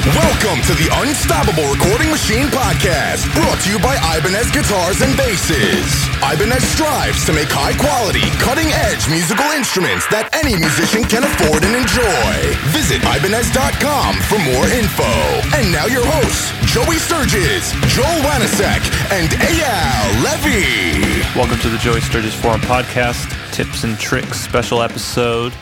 Welcome 0.00 0.64
to 0.64 0.72
the 0.80 0.88
Unstoppable 1.04 1.68
Recording 1.68 2.08
Machine 2.08 2.48
Podcast, 2.48 3.28
brought 3.36 3.60
to 3.60 3.68
you 3.68 3.76
by 3.84 4.00
Ibanez 4.16 4.48
Guitars 4.48 5.04
and 5.04 5.12
Basses. 5.12 5.92
Ibanez 6.24 6.64
strives 6.64 7.28
to 7.28 7.36
make 7.36 7.52
high 7.52 7.76
quality, 7.76 8.24
cutting 8.40 8.72
edge 8.88 9.04
musical 9.12 9.44
instruments 9.52 10.08
that 10.08 10.32
any 10.32 10.56
musician 10.56 11.04
can 11.04 11.20
afford 11.20 11.68
and 11.68 11.76
enjoy. 11.76 12.32
Visit 12.72 13.04
Ibanez.com 13.04 14.16
for 14.24 14.40
more 14.40 14.64
info. 14.72 15.12
And 15.52 15.68
now 15.68 15.84
your 15.84 16.08
hosts, 16.16 16.48
Joey 16.64 16.96
Sturgis, 16.96 17.68
Joel 17.92 18.24
Wanasek, 18.24 18.80
and 19.12 19.28
Eyal 19.36 20.08
Levy. 20.24 21.20
Welcome 21.36 21.60
to 21.60 21.68
the 21.68 21.76
Joey 21.76 22.00
Sturgis 22.00 22.32
Forum 22.32 22.64
Podcast, 22.64 23.28
Tips 23.52 23.84
and 23.84 24.00
Tricks 24.00 24.40
special 24.40 24.80
episode. 24.80 25.52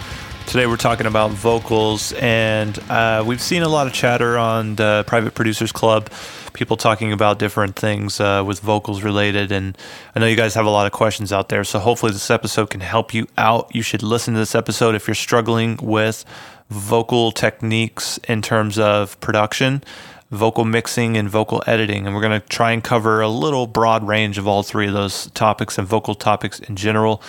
Today 0.48 0.66
we're 0.66 0.78
talking 0.78 1.04
about 1.04 1.32
vocals, 1.32 2.14
and 2.14 2.78
uh, 2.88 3.22
we've 3.26 3.40
seen 3.40 3.62
a 3.62 3.68
lot 3.68 3.86
of 3.86 3.92
chatter 3.92 4.38
on 4.38 4.76
the 4.76 5.04
Private 5.06 5.34
Producers 5.34 5.72
Club, 5.72 6.08
people 6.54 6.78
talking 6.78 7.12
about 7.12 7.38
different 7.38 7.76
things 7.76 8.18
uh, 8.18 8.42
with 8.46 8.60
vocals 8.60 9.02
related. 9.02 9.52
And 9.52 9.76
I 10.14 10.20
know 10.20 10.26
you 10.26 10.36
guys 10.36 10.54
have 10.54 10.64
a 10.64 10.70
lot 10.70 10.86
of 10.86 10.92
questions 10.92 11.34
out 11.34 11.50
there, 11.50 11.64
so 11.64 11.78
hopefully 11.78 12.12
this 12.12 12.30
episode 12.30 12.70
can 12.70 12.80
help 12.80 13.12
you 13.12 13.26
out. 13.36 13.74
You 13.74 13.82
should 13.82 14.02
listen 14.02 14.32
to 14.32 14.40
this 14.40 14.54
episode 14.54 14.94
if 14.94 15.06
you're 15.06 15.14
struggling 15.14 15.78
with 15.82 16.24
vocal 16.70 17.30
techniques 17.30 18.18
in 18.26 18.40
terms 18.40 18.78
of 18.78 19.20
production. 19.20 19.84
Vocal 20.30 20.64
mixing 20.64 21.18
and 21.18 21.28
vocal 21.28 21.62
editing, 21.66 22.06
and 22.06 22.14
we're 22.14 22.22
going 22.22 22.38
to 22.38 22.46
try 22.48 22.72
and 22.72 22.82
cover 22.84 23.20
a 23.20 23.28
little 23.28 23.66
broad 23.66 24.06
range 24.06 24.38
of 24.38 24.46
all 24.48 24.62
three 24.62 24.86
of 24.86 24.94
those 24.94 25.30
topics 25.30 25.76
and 25.76 25.86
vocal 25.86 26.14
topics 26.14 26.58
in 26.60 26.76
general 26.76 27.22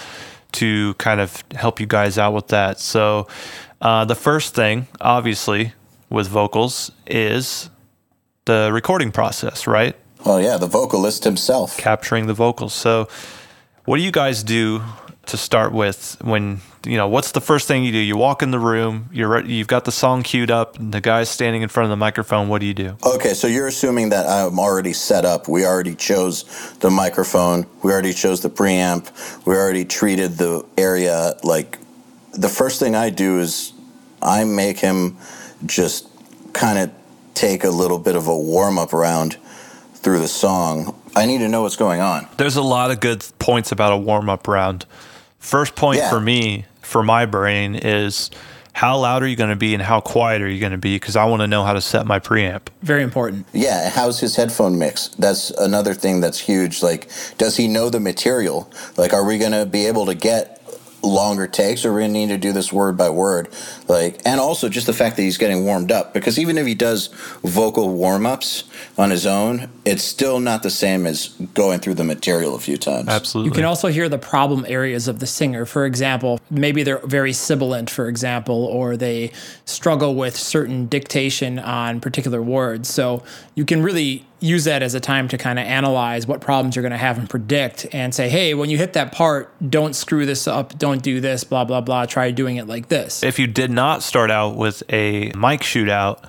to 0.53 0.93
kind 0.95 1.19
of 1.21 1.43
help 1.53 1.79
you 1.79 1.85
guys 1.85 2.17
out 2.17 2.33
with 2.33 2.47
that. 2.47 2.79
So, 2.79 3.27
uh, 3.81 4.05
the 4.05 4.15
first 4.15 4.55
thing, 4.55 4.87
obviously, 4.99 5.73
with 6.09 6.27
vocals 6.27 6.91
is 7.07 7.69
the 8.45 8.71
recording 8.73 9.11
process, 9.11 9.67
right? 9.67 9.95
Well, 10.25 10.41
yeah, 10.41 10.57
the 10.57 10.67
vocalist 10.67 11.23
himself. 11.23 11.77
Capturing 11.77 12.27
the 12.27 12.33
vocals. 12.33 12.73
So, 12.73 13.07
what 13.85 13.97
do 13.97 14.03
you 14.03 14.11
guys 14.11 14.43
do 14.43 14.83
to 15.27 15.37
start 15.37 15.71
with 15.71 16.17
when 16.21 16.61
you 16.85 16.97
know 16.97 17.07
what's 17.07 17.31
the 17.31 17.41
first 17.41 17.67
thing 17.67 17.83
you 17.83 17.91
do? 17.91 17.97
You 17.97 18.17
walk 18.17 18.41
in 18.41 18.51
the 18.51 18.59
room 18.59 19.09
you're 19.11 19.45
you've 19.45 19.67
got 19.67 19.85
the 19.85 19.91
song 19.91 20.23
queued 20.23 20.51
up 20.51 20.77
and 20.77 20.93
the 20.93 21.01
guy's 21.01 21.29
standing 21.29 21.61
in 21.61 21.69
front 21.69 21.85
of 21.85 21.89
the 21.89 21.97
microphone 21.97 22.47
what 22.47 22.59
do 22.61 22.67
you 22.67 22.73
do? 22.73 22.97
Okay 23.03 23.33
so 23.33 23.47
you're 23.47 23.67
assuming 23.67 24.09
that 24.09 24.25
i'm 24.27 24.59
already 24.59 24.93
set 24.93 25.25
up. 25.25 25.47
We 25.47 25.65
already 25.65 25.95
chose 25.95 26.43
the 26.79 26.89
microphone. 26.89 27.65
We 27.83 27.91
already 27.91 28.13
chose 28.13 28.41
the 28.41 28.49
preamp. 28.49 29.11
We 29.45 29.55
already 29.55 29.85
treated 29.85 30.37
the 30.37 30.65
area 30.77 31.35
like 31.43 31.77
the 32.31 32.49
first 32.49 32.79
thing 32.79 32.95
i 32.95 33.09
do 33.09 33.39
is 33.39 33.73
i 34.21 34.43
make 34.43 34.79
him 34.79 35.17
just 35.65 36.07
kind 36.53 36.79
of 36.79 36.91
take 37.33 37.63
a 37.63 37.69
little 37.69 37.99
bit 37.99 38.15
of 38.15 38.27
a 38.27 38.37
warm-up 38.37 38.91
round 38.91 39.37
through 39.93 40.19
the 40.19 40.27
song. 40.27 40.95
I 41.15 41.25
need 41.25 41.39
to 41.39 41.47
know 41.47 41.61
what's 41.61 41.75
going 41.75 42.01
on. 42.01 42.27
There's 42.37 42.55
a 42.55 42.61
lot 42.61 42.91
of 42.91 42.99
good 42.99 43.25
points 43.39 43.71
about 43.71 43.93
a 43.93 43.97
warm-up 43.97 44.47
round 44.47 44.85
First 45.39 45.75
point 45.75 45.97
yeah. 45.97 46.09
for 46.09 46.19
me, 46.19 46.65
for 46.81 47.01
my 47.01 47.25
brain, 47.25 47.75
is 47.75 48.29
how 48.73 48.97
loud 48.97 49.23
are 49.23 49.27
you 49.27 49.35
going 49.35 49.49
to 49.49 49.55
be 49.55 49.73
and 49.73 49.81
how 49.83 49.99
quiet 49.99 50.41
are 50.41 50.49
you 50.49 50.59
going 50.59 50.71
to 50.71 50.77
be? 50.77 50.95
Because 50.95 51.15
I 51.15 51.25
want 51.25 51.41
to 51.41 51.47
know 51.47 51.63
how 51.63 51.73
to 51.73 51.81
set 51.81 52.05
my 52.05 52.19
preamp. 52.19 52.67
Very 52.81 53.03
important. 53.03 53.45
Yeah. 53.51 53.89
How's 53.89 54.19
his 54.19 54.35
headphone 54.35 54.77
mix? 54.77 55.09
That's 55.09 55.49
another 55.51 55.93
thing 55.93 56.21
that's 56.21 56.39
huge. 56.39 56.81
Like, 56.83 57.09
does 57.37 57.57
he 57.57 57.67
know 57.67 57.89
the 57.89 57.99
material? 57.99 58.71
Like, 58.95 59.13
are 59.13 59.25
we 59.25 59.37
going 59.37 59.51
to 59.51 59.65
be 59.65 59.85
able 59.85 60.05
to 60.05 60.15
get 60.15 60.58
longer 61.01 61.47
takes 61.47 61.85
or 61.85 61.93
we're 61.93 61.99
going 61.99 62.13
to 62.13 62.19
need 62.19 62.27
to 62.29 62.37
do 62.37 62.51
this 62.51 62.73
word 62.73 62.97
by 62.97 63.09
word. 63.09 63.47
Like 63.87 64.21
and 64.25 64.39
also 64.39 64.69
just 64.69 64.87
the 64.87 64.93
fact 64.93 65.15
that 65.15 65.23
he's 65.23 65.37
getting 65.37 65.65
warmed 65.65 65.91
up 65.91 66.13
because 66.13 66.37
even 66.37 66.57
if 66.57 66.65
he 66.65 66.75
does 66.75 67.07
vocal 67.43 67.93
warm-ups 67.93 68.65
on 68.97 69.09
his 69.09 69.25
own 69.25 69.69
it's 69.85 70.03
still 70.03 70.39
not 70.39 70.63
the 70.63 70.69
same 70.69 71.05
as 71.05 71.29
going 71.53 71.79
through 71.79 71.95
the 71.95 72.03
material 72.03 72.55
a 72.55 72.59
few 72.59 72.77
times. 72.77 73.07
Absolutely. 73.07 73.49
You 73.49 73.55
can 73.55 73.65
also 73.65 73.87
hear 73.87 74.09
the 74.09 74.17
problem 74.17 74.65
areas 74.67 75.07
of 75.07 75.19
the 75.19 75.27
singer. 75.27 75.65
For 75.65 75.85
example 75.85 76.39
maybe 76.49 76.83
they're 76.83 77.05
very 77.05 77.33
sibilant 77.33 77.89
for 77.89 78.07
example 78.07 78.65
or 78.65 78.97
they 78.97 79.31
struggle 79.65 80.15
with 80.15 80.35
certain 80.35 80.87
dictation 80.87 81.59
on 81.59 81.99
particular 81.99 82.41
words. 82.41 82.89
So 82.89 83.23
you 83.55 83.65
can 83.65 83.81
really 83.83 84.25
use 84.39 84.63
that 84.65 84.81
as 84.81 84.95
a 84.95 84.99
time 84.99 85.27
to 85.27 85.37
kind 85.37 85.59
of 85.59 85.65
analyze 85.65 86.25
what 86.27 86.41
problems 86.41 86.75
you're 86.75 86.83
going 86.83 86.91
to 86.91 86.97
have 86.97 87.17
and 87.17 87.29
predict 87.29 87.85
and 87.91 88.13
say, 88.15 88.29
hey, 88.29 88.53
when 88.53 88.69
you 88.69 88.77
hit 88.77 88.93
that 88.93 89.11
part, 89.11 89.53
don't 89.69 89.95
screw 89.95 90.25
this 90.25 90.47
up, 90.47 90.77
don't 90.77 91.01
do 91.01 91.19
this, 91.19 91.43
blah, 91.43 91.65
blah, 91.65 91.81
blah. 91.81 92.05
Try 92.05 92.31
doing 92.31 92.57
it 92.57 92.67
like 92.67 92.87
this. 92.87 93.23
If 93.23 93.39
you 93.39 93.47
did 93.47 93.71
not 93.71 94.03
start 94.03 94.31
out 94.31 94.55
with 94.55 94.83
a 94.89 95.31
mic 95.35 95.61
shootout, 95.61 96.23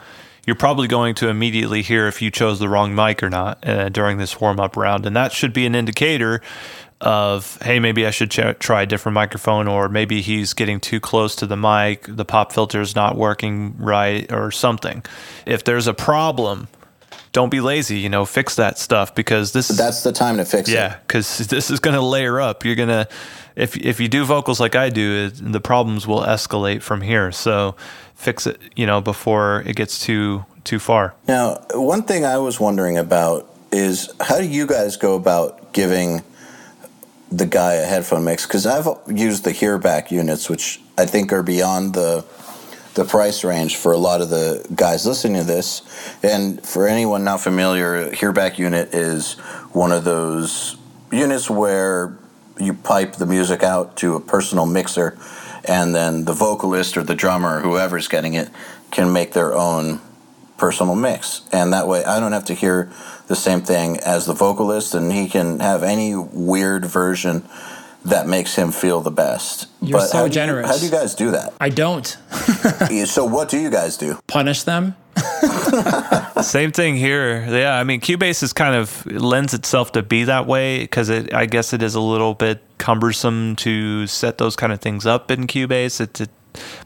you're 0.46 0.56
probably 0.56 0.88
going 0.88 1.14
to 1.16 1.28
immediately 1.28 1.82
hear 1.82 2.08
if 2.08 2.20
you 2.20 2.30
chose 2.30 2.58
the 2.58 2.68
wrong 2.68 2.94
mic 2.94 3.22
or 3.22 3.30
not 3.30 3.66
uh, 3.66 3.88
during 3.90 4.18
this 4.18 4.40
warm 4.40 4.58
up 4.58 4.76
round. 4.76 5.06
And 5.06 5.14
that 5.14 5.32
should 5.32 5.52
be 5.52 5.66
an 5.66 5.74
indicator 5.74 6.40
of, 7.00 7.56
hey, 7.62 7.78
maybe 7.78 8.06
I 8.06 8.10
should 8.10 8.30
ch- 8.30 8.58
try 8.58 8.82
a 8.82 8.86
different 8.86 9.14
microphone, 9.14 9.68
or 9.68 9.88
maybe 9.88 10.20
he's 10.20 10.52
getting 10.52 10.80
too 10.80 11.00
close 11.00 11.34
to 11.36 11.46
the 11.46 11.56
mic, 11.56 12.04
the 12.06 12.24
pop 12.24 12.52
filter 12.52 12.80
is 12.80 12.94
not 12.94 13.16
working 13.16 13.76
right, 13.78 14.30
or 14.32 14.50
something. 14.50 15.02
If 15.46 15.64
there's 15.64 15.86
a 15.86 15.94
problem, 15.94 16.68
don't 17.32 17.50
be 17.50 17.60
lazy. 17.60 17.98
You 17.98 18.08
know, 18.08 18.24
fix 18.24 18.56
that 18.56 18.78
stuff 18.78 19.14
because 19.14 19.52
this. 19.52 19.68
That's 19.68 20.02
the 20.02 20.12
time 20.12 20.36
to 20.38 20.44
fix 20.44 20.68
yeah, 20.68 20.74
it. 20.74 20.80
Yeah, 20.80 20.98
because 21.06 21.38
this 21.38 21.70
is 21.70 21.80
going 21.80 21.94
to 21.94 22.02
layer 22.02 22.40
up. 22.40 22.64
You're 22.64 22.76
gonna, 22.76 23.08
if 23.56 23.76
if 23.76 24.00
you 24.00 24.08
do 24.08 24.24
vocals 24.24 24.60
like 24.60 24.74
I 24.74 24.90
do, 24.90 25.26
it, 25.26 25.52
the 25.52 25.60
problems 25.60 26.06
will 26.06 26.22
escalate 26.22 26.82
from 26.82 27.00
here. 27.00 27.32
So 27.32 27.76
fix 28.14 28.46
it, 28.46 28.60
you 28.76 28.86
know, 28.86 29.00
before 29.00 29.62
it 29.66 29.76
gets 29.76 30.00
too 30.04 30.44
too 30.64 30.78
far. 30.78 31.14
Now, 31.26 31.64
one 31.74 32.02
thing 32.02 32.24
I 32.24 32.38
was 32.38 32.60
wondering 32.60 32.98
about 32.98 33.48
is 33.72 34.12
how 34.20 34.38
do 34.38 34.48
you 34.48 34.66
guys 34.66 34.96
go 34.96 35.14
about 35.14 35.72
giving 35.72 36.22
the 37.30 37.46
guy 37.46 37.74
a 37.74 37.86
headphone 37.86 38.24
mix? 38.24 38.46
Because 38.46 38.66
I've 38.66 38.88
used 39.06 39.44
the 39.44 39.52
hearback 39.52 40.10
units, 40.10 40.50
which 40.50 40.80
I 40.98 41.06
think 41.06 41.32
are 41.32 41.42
beyond 41.42 41.94
the 41.94 42.24
the 42.94 43.04
price 43.04 43.44
range 43.44 43.76
for 43.76 43.92
a 43.92 43.98
lot 43.98 44.20
of 44.20 44.30
the 44.30 44.66
guys 44.74 45.06
listening 45.06 45.40
to 45.40 45.46
this. 45.46 45.82
And 46.22 46.64
for 46.66 46.88
anyone 46.88 47.24
not 47.24 47.40
familiar, 47.40 48.10
Hearback 48.10 48.58
unit 48.58 48.94
is 48.94 49.34
one 49.72 49.92
of 49.92 50.04
those 50.04 50.76
units 51.12 51.48
where 51.48 52.16
you 52.58 52.74
pipe 52.74 53.14
the 53.14 53.26
music 53.26 53.62
out 53.62 53.96
to 53.98 54.16
a 54.16 54.20
personal 54.20 54.66
mixer, 54.66 55.18
and 55.64 55.94
then 55.94 56.24
the 56.24 56.32
vocalist 56.32 56.96
or 56.96 57.02
the 57.02 57.14
drummer 57.14 57.58
or 57.58 57.60
whoever's 57.60 58.08
getting 58.08 58.34
it 58.34 58.48
can 58.90 59.12
make 59.12 59.32
their 59.32 59.54
own 59.54 60.00
personal 60.58 60.94
mix. 60.94 61.42
And 61.52 61.72
that 61.72 61.88
way 61.88 62.04
I 62.04 62.20
don't 62.20 62.32
have 62.32 62.44
to 62.46 62.54
hear 62.54 62.90
the 63.28 63.36
same 63.36 63.62
thing 63.62 63.98
as 64.00 64.26
the 64.26 64.34
vocalist, 64.34 64.94
and 64.94 65.12
he 65.12 65.28
can 65.28 65.60
have 65.60 65.82
any 65.82 66.14
weird 66.14 66.84
version 66.84 67.48
that 68.04 68.26
makes 68.26 68.54
him 68.56 68.72
feel 68.72 69.00
the 69.00 69.10
best. 69.10 69.68
You're 69.82 69.98
but 69.98 70.06
so 70.08 70.18
how 70.18 70.28
generous. 70.28 70.66
You, 70.66 70.72
how 70.72 70.78
do 70.78 70.84
you 70.84 70.90
guys 70.90 71.14
do 71.14 71.30
that? 71.32 71.52
I 71.60 71.68
don't. 71.68 72.06
so 73.06 73.24
what 73.24 73.48
do 73.48 73.58
you 73.58 73.70
guys 73.70 73.96
do? 73.96 74.18
Punish 74.26 74.62
them. 74.62 74.96
Same 76.42 76.72
thing 76.72 76.96
here. 76.96 77.46
Yeah, 77.48 77.74
I 77.74 77.84
mean, 77.84 78.00
Cubase 78.00 78.42
is 78.42 78.52
kind 78.52 78.74
of 78.74 79.04
lends 79.06 79.54
itself 79.54 79.92
to 79.92 80.02
be 80.02 80.24
that 80.24 80.46
way 80.46 80.80
because 80.80 81.08
it. 81.08 81.32
I 81.34 81.46
guess 81.46 81.72
it 81.72 81.82
is 81.82 81.94
a 81.94 82.00
little 82.00 82.34
bit 82.34 82.62
cumbersome 82.78 83.56
to 83.56 84.06
set 84.06 84.38
those 84.38 84.56
kind 84.56 84.72
of 84.72 84.80
things 84.80 85.06
up 85.06 85.30
in 85.30 85.46
Cubase. 85.46 86.00
It, 86.00 86.20
it 86.20 86.30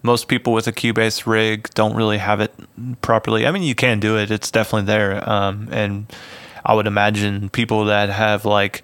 most 0.02 0.28
people 0.28 0.52
with 0.52 0.66
a 0.66 0.72
Cubase 0.72 1.26
rig 1.26 1.70
don't 1.74 1.94
really 1.94 2.18
have 2.18 2.40
it 2.40 2.52
properly. 3.00 3.46
I 3.46 3.50
mean, 3.50 3.62
you 3.62 3.74
can 3.74 4.00
do 4.00 4.18
it; 4.18 4.30
it's 4.30 4.50
definitely 4.50 4.86
there. 4.86 5.28
Um, 5.28 5.68
and 5.70 6.12
I 6.64 6.74
would 6.74 6.86
imagine 6.86 7.50
people 7.50 7.84
that 7.86 8.10
have 8.10 8.44
like 8.44 8.82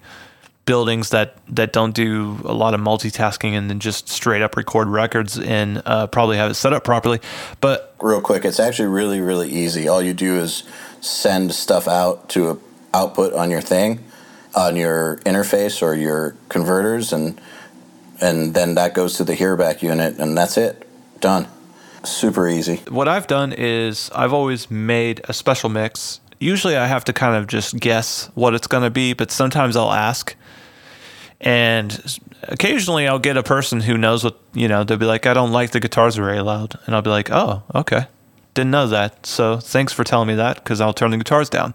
buildings 0.65 1.09
that 1.09 1.35
that 1.47 1.73
don't 1.73 1.93
do 1.93 2.39
a 2.45 2.53
lot 2.53 2.73
of 2.73 2.79
multitasking 2.79 3.53
and 3.53 3.69
then 3.69 3.79
just 3.79 4.07
straight 4.07 4.41
up 4.41 4.55
record 4.55 4.87
records 4.87 5.39
and 5.39 5.81
uh, 5.85 6.07
probably 6.07 6.37
have 6.37 6.51
it 6.51 6.53
set 6.55 6.73
up 6.73 6.83
properly. 6.83 7.19
But 7.59 7.95
real 8.01 8.21
quick, 8.21 8.45
it's 8.45 8.59
actually 8.59 8.89
really 8.89 9.19
really 9.21 9.49
easy. 9.49 9.87
All 9.87 10.01
you 10.01 10.13
do 10.13 10.37
is 10.37 10.63
send 11.01 11.53
stuff 11.53 11.87
out 11.87 12.29
to 12.29 12.49
a 12.49 12.57
output 12.93 13.33
on 13.33 13.49
your 13.49 13.61
thing, 13.61 14.03
on 14.55 14.75
your 14.75 15.17
interface 15.17 15.81
or 15.81 15.95
your 15.95 16.35
converters, 16.49 17.13
and 17.13 17.39
and 18.19 18.53
then 18.53 18.75
that 18.75 18.93
goes 18.93 19.15
to 19.17 19.23
the 19.23 19.33
hearback 19.33 19.81
unit, 19.81 20.17
and 20.19 20.37
that's 20.37 20.57
it. 20.57 20.87
Done. 21.19 21.47
Super 22.03 22.47
easy. 22.47 22.77
What 22.89 23.07
I've 23.07 23.27
done 23.27 23.53
is 23.53 24.09
I've 24.15 24.33
always 24.33 24.71
made 24.71 25.21
a 25.25 25.33
special 25.33 25.69
mix 25.69 26.19
usually 26.41 26.75
I 26.75 26.87
have 26.87 27.05
to 27.05 27.13
kind 27.13 27.35
of 27.35 27.47
just 27.47 27.79
guess 27.79 28.29
what 28.33 28.53
it's 28.53 28.67
going 28.67 28.83
to 28.83 28.89
be, 28.89 29.13
but 29.13 29.31
sometimes 29.31 29.77
I'll 29.77 29.93
ask 29.93 30.35
and 31.41 32.19
occasionally 32.43 33.07
I'll 33.07 33.19
get 33.19 33.35
a 33.35 33.43
person 33.43 33.81
who 33.81 33.97
knows 33.97 34.23
what, 34.23 34.39
you 34.53 34.67
know, 34.67 34.83
they'll 34.83 34.97
be 34.97 35.05
like, 35.05 35.25
I 35.25 35.33
don't 35.33 35.51
like 35.51 35.71
the 35.71 35.79
guitars 35.79 36.15
very 36.15 36.39
loud. 36.39 36.79
And 36.85 36.95
I'll 36.95 37.01
be 37.01 37.09
like, 37.09 37.31
oh, 37.31 37.63
okay. 37.73 38.05
Didn't 38.53 38.71
know 38.71 38.87
that. 38.87 39.25
So 39.25 39.57
thanks 39.57 39.91
for 39.91 40.03
telling 40.03 40.27
me 40.27 40.35
that 40.35 40.57
because 40.57 40.79
I'll 40.79 40.93
turn 40.93 41.11
the 41.11 41.17
guitars 41.17 41.49
down. 41.49 41.73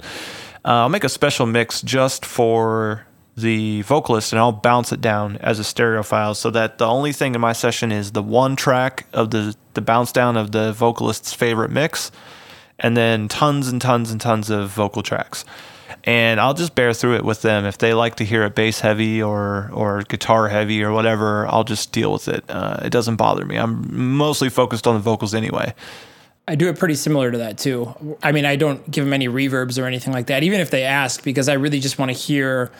Uh, 0.64 0.82
I'll 0.82 0.88
make 0.88 1.04
a 1.04 1.08
special 1.08 1.46
mix 1.46 1.82
just 1.82 2.24
for 2.24 3.06
the 3.36 3.82
vocalist 3.82 4.32
and 4.32 4.38
I'll 4.38 4.52
bounce 4.52 4.92
it 4.92 5.00
down 5.00 5.36
as 5.38 5.58
a 5.58 5.64
stereo 5.64 6.02
file 6.02 6.34
so 6.34 6.50
that 6.50 6.78
the 6.78 6.86
only 6.86 7.12
thing 7.12 7.34
in 7.34 7.40
my 7.40 7.52
session 7.52 7.92
is 7.92 8.12
the 8.12 8.22
one 8.22 8.56
track 8.56 9.06
of 9.12 9.30
the, 9.30 9.54
the 9.74 9.80
bounce 9.80 10.12
down 10.12 10.36
of 10.36 10.52
the 10.52 10.72
vocalist's 10.72 11.32
favorite 11.32 11.70
mix 11.70 12.10
and 12.78 12.96
then 12.96 13.26
tons 13.28 13.68
and 13.68 13.80
tons 13.80 14.10
and 14.10 14.20
tons 14.20 14.48
of 14.48 14.70
vocal 14.70 15.02
tracks. 15.02 15.44
And 16.04 16.40
I'll 16.40 16.54
just 16.54 16.74
bear 16.74 16.92
through 16.92 17.16
it 17.16 17.24
with 17.24 17.42
them. 17.42 17.64
If 17.64 17.78
they 17.78 17.94
like 17.94 18.16
to 18.16 18.24
hear 18.24 18.44
it 18.44 18.54
bass 18.54 18.80
heavy 18.80 19.22
or 19.22 19.70
or 19.72 20.02
guitar 20.02 20.48
heavy 20.48 20.82
or 20.82 20.92
whatever, 20.92 21.46
I'll 21.48 21.64
just 21.64 21.92
deal 21.92 22.12
with 22.12 22.28
it. 22.28 22.44
Uh, 22.48 22.80
it 22.84 22.90
doesn't 22.90 23.16
bother 23.16 23.44
me. 23.44 23.56
I'm 23.56 24.16
mostly 24.16 24.48
focused 24.48 24.86
on 24.86 24.94
the 24.94 25.00
vocals 25.00 25.34
anyway. 25.34 25.74
I 26.48 26.54
do 26.54 26.68
it 26.68 26.78
pretty 26.78 26.94
similar 26.94 27.32
to 27.32 27.38
that 27.38 27.58
too. 27.58 28.16
I 28.22 28.30
mean, 28.30 28.44
I 28.44 28.54
don't 28.54 28.88
give 28.88 29.04
them 29.04 29.12
any 29.12 29.26
reverbs 29.26 29.82
or 29.82 29.86
anything 29.86 30.12
like 30.12 30.26
that, 30.26 30.44
even 30.44 30.60
if 30.60 30.70
they 30.70 30.84
ask, 30.84 31.24
because 31.24 31.48
I 31.48 31.54
really 31.54 31.80
just 31.80 31.98
want 31.98 32.10
to 32.12 32.16
hear 32.16 32.70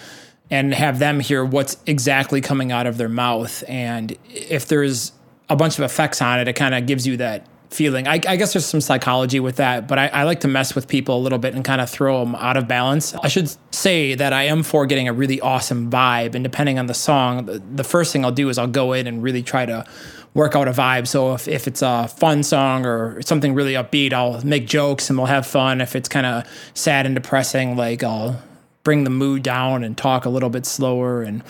and 0.50 0.72
have 0.72 1.00
them 1.00 1.18
hear 1.18 1.44
what's 1.44 1.76
exactly 1.86 2.40
coming 2.40 2.70
out 2.70 2.86
of 2.86 2.96
their 2.96 3.08
mouth. 3.08 3.64
And 3.66 4.16
if 4.28 4.66
there's 4.68 5.10
a 5.48 5.56
bunch 5.56 5.78
of 5.78 5.84
effects 5.84 6.22
on 6.22 6.38
it, 6.38 6.46
it 6.46 6.52
kind 6.52 6.74
of 6.74 6.86
gives 6.86 7.06
you 7.06 7.16
that 7.16 7.44
feeling. 7.70 8.06
I, 8.06 8.14
I, 8.14 8.36
guess 8.36 8.52
there's 8.52 8.66
some 8.66 8.80
psychology 8.80 9.40
with 9.40 9.56
that, 9.56 9.88
but 9.88 9.98
I, 9.98 10.06
I, 10.08 10.22
like 10.22 10.40
to 10.40 10.48
mess 10.48 10.74
with 10.74 10.86
people 10.88 11.16
a 11.16 11.22
little 11.22 11.38
bit 11.38 11.54
and 11.54 11.64
kind 11.64 11.80
of 11.80 11.90
throw 11.90 12.24
them 12.24 12.34
out 12.36 12.56
of 12.56 12.68
balance. 12.68 13.14
I 13.14 13.28
should 13.28 13.50
say 13.74 14.14
that 14.14 14.32
I 14.32 14.44
am 14.44 14.62
for 14.62 14.86
getting 14.86 15.08
a 15.08 15.12
really 15.12 15.40
awesome 15.40 15.90
vibe, 15.90 16.34
and 16.34 16.44
depending 16.44 16.78
on 16.78 16.86
the 16.86 16.94
song, 16.94 17.46
the, 17.46 17.58
the 17.58 17.84
first 17.84 18.12
thing 18.12 18.24
I'll 18.24 18.30
do 18.30 18.48
is 18.48 18.58
I'll 18.58 18.66
go 18.66 18.92
in 18.92 19.06
and 19.06 19.22
really 19.22 19.42
try 19.42 19.66
to 19.66 19.84
work 20.34 20.54
out 20.54 20.68
a 20.68 20.72
vibe. 20.72 21.08
So 21.08 21.32
if, 21.34 21.48
if 21.48 21.66
it's 21.66 21.82
a 21.82 22.08
fun 22.08 22.42
song 22.42 22.84
or 22.84 23.22
something 23.22 23.54
really 23.54 23.72
upbeat, 23.72 24.12
I'll 24.12 24.44
make 24.44 24.66
jokes 24.66 25.08
and 25.08 25.18
we'll 25.18 25.26
have 25.26 25.46
fun. 25.46 25.80
If 25.80 25.96
it's 25.96 26.08
kind 26.08 26.26
of 26.26 26.44
sad 26.74 27.06
and 27.06 27.14
depressing, 27.14 27.76
like 27.76 28.04
I'll 28.04 28.42
bring 28.84 29.04
the 29.04 29.10
mood 29.10 29.42
down 29.42 29.82
and 29.82 29.96
talk 29.96 30.26
a 30.26 30.28
little 30.28 30.50
bit 30.50 30.66
slower 30.66 31.22
and 31.22 31.42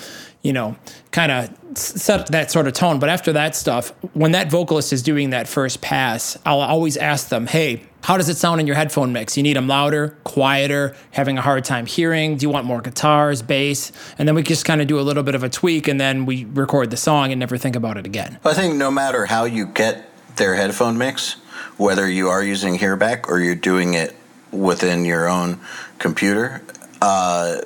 you 0.46 0.52
know 0.52 0.76
kind 1.10 1.32
of 1.32 1.50
set 1.76 2.28
that 2.28 2.50
sort 2.50 2.66
of 2.66 2.72
tone. 2.72 2.98
But 2.98 3.08
after 3.08 3.32
that 3.32 3.56
stuff 3.56 3.92
when 4.14 4.32
that 4.32 4.50
vocalist 4.50 4.92
is 4.92 5.02
doing 5.02 5.30
that 5.30 5.48
first 5.48 5.80
pass 5.80 6.38
i'll 6.46 6.60
always 6.60 6.96
ask 6.96 7.28
them 7.28 7.46
hey 7.46 7.82
how 8.06 8.16
does 8.16 8.28
it 8.28 8.36
sound 8.36 8.60
in 8.60 8.68
your 8.68 8.76
headphone 8.76 9.12
mix? 9.12 9.36
You 9.36 9.42
need 9.42 9.56
them 9.56 9.66
louder 9.66 10.16
quieter 10.22 10.94
having 11.10 11.38
a 11.38 11.40
hard 11.40 11.64
time 11.64 11.86
hearing? 11.86 12.36
Do 12.36 12.46
you 12.46 12.50
want 12.50 12.64
more 12.64 12.80
guitars 12.80 13.42
bass? 13.42 13.90
And 14.16 14.28
then 14.28 14.36
we 14.36 14.44
just 14.44 14.64
kind 14.64 14.80
of 14.80 14.86
do 14.86 15.00
a 15.00 15.02
little 15.02 15.24
bit 15.24 15.34
of 15.34 15.42
a 15.42 15.48
tweak 15.48 15.88
and 15.88 16.00
then 16.00 16.24
we 16.24 16.44
record 16.44 16.90
the 16.90 16.96
song 16.96 17.32
and 17.32 17.40
never 17.40 17.58
think 17.58 17.74
about 17.74 17.96
it 17.96 18.06
again. 18.06 18.38
I 18.44 18.54
think 18.54 18.76
no 18.76 18.92
matter 18.92 19.26
how 19.26 19.42
you 19.42 19.66
get 19.66 20.08
their 20.36 20.54
headphone 20.54 20.96
mix 20.98 21.32
whether 21.78 22.08
you 22.08 22.28
are 22.28 22.44
using 22.44 22.78
hearback 22.78 23.28
or 23.28 23.40
you're 23.40 23.56
doing 23.56 23.94
it 23.94 24.14
within 24.52 25.04
your 25.04 25.28
own 25.28 25.58
computer 25.98 26.62
uh, 27.02 27.56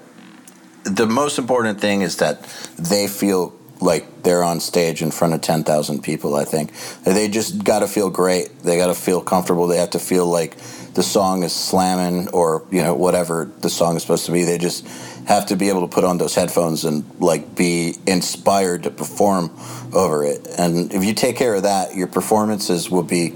the 0.84 1.06
most 1.06 1.38
important 1.38 1.80
thing 1.80 2.02
is 2.02 2.16
that 2.16 2.42
they 2.78 3.06
feel 3.06 3.54
like 3.80 4.22
they're 4.22 4.44
on 4.44 4.60
stage 4.60 5.02
in 5.02 5.10
front 5.10 5.32
of 5.32 5.40
10,000 5.40 6.02
people, 6.02 6.36
I 6.36 6.44
think. 6.44 6.72
They 7.04 7.28
just 7.28 7.64
got 7.64 7.78
to 7.80 7.88
feel 7.88 8.10
great. 8.10 8.62
They 8.62 8.76
got 8.76 8.88
to 8.88 8.94
feel 8.94 9.20
comfortable. 9.20 9.66
They 9.66 9.78
have 9.78 9.90
to 9.90 9.98
feel 9.98 10.26
like 10.26 10.56
the 10.94 11.02
song 11.02 11.44
is 11.44 11.54
slamming 11.54 12.28
or, 12.28 12.66
you 12.70 12.82
know, 12.82 12.94
whatever 12.94 13.50
the 13.60 13.70
song 13.70 13.96
is 13.96 14.02
supposed 14.02 14.26
to 14.26 14.32
be. 14.32 14.44
They 14.44 14.58
just 14.58 14.86
have 15.26 15.46
to 15.46 15.56
be 15.56 15.68
able 15.68 15.82
to 15.82 15.94
put 15.94 16.04
on 16.04 16.18
those 16.18 16.34
headphones 16.34 16.84
and 16.84 17.04
like 17.20 17.54
be 17.54 17.94
inspired 18.06 18.82
to 18.82 18.90
perform 18.90 19.50
over 19.94 20.24
it. 20.24 20.46
And 20.58 20.92
if 20.92 21.04
you 21.04 21.14
take 21.14 21.36
care 21.36 21.54
of 21.54 21.62
that, 21.62 21.94
your 21.94 22.08
performances 22.08 22.90
will 22.90 23.02
be 23.02 23.34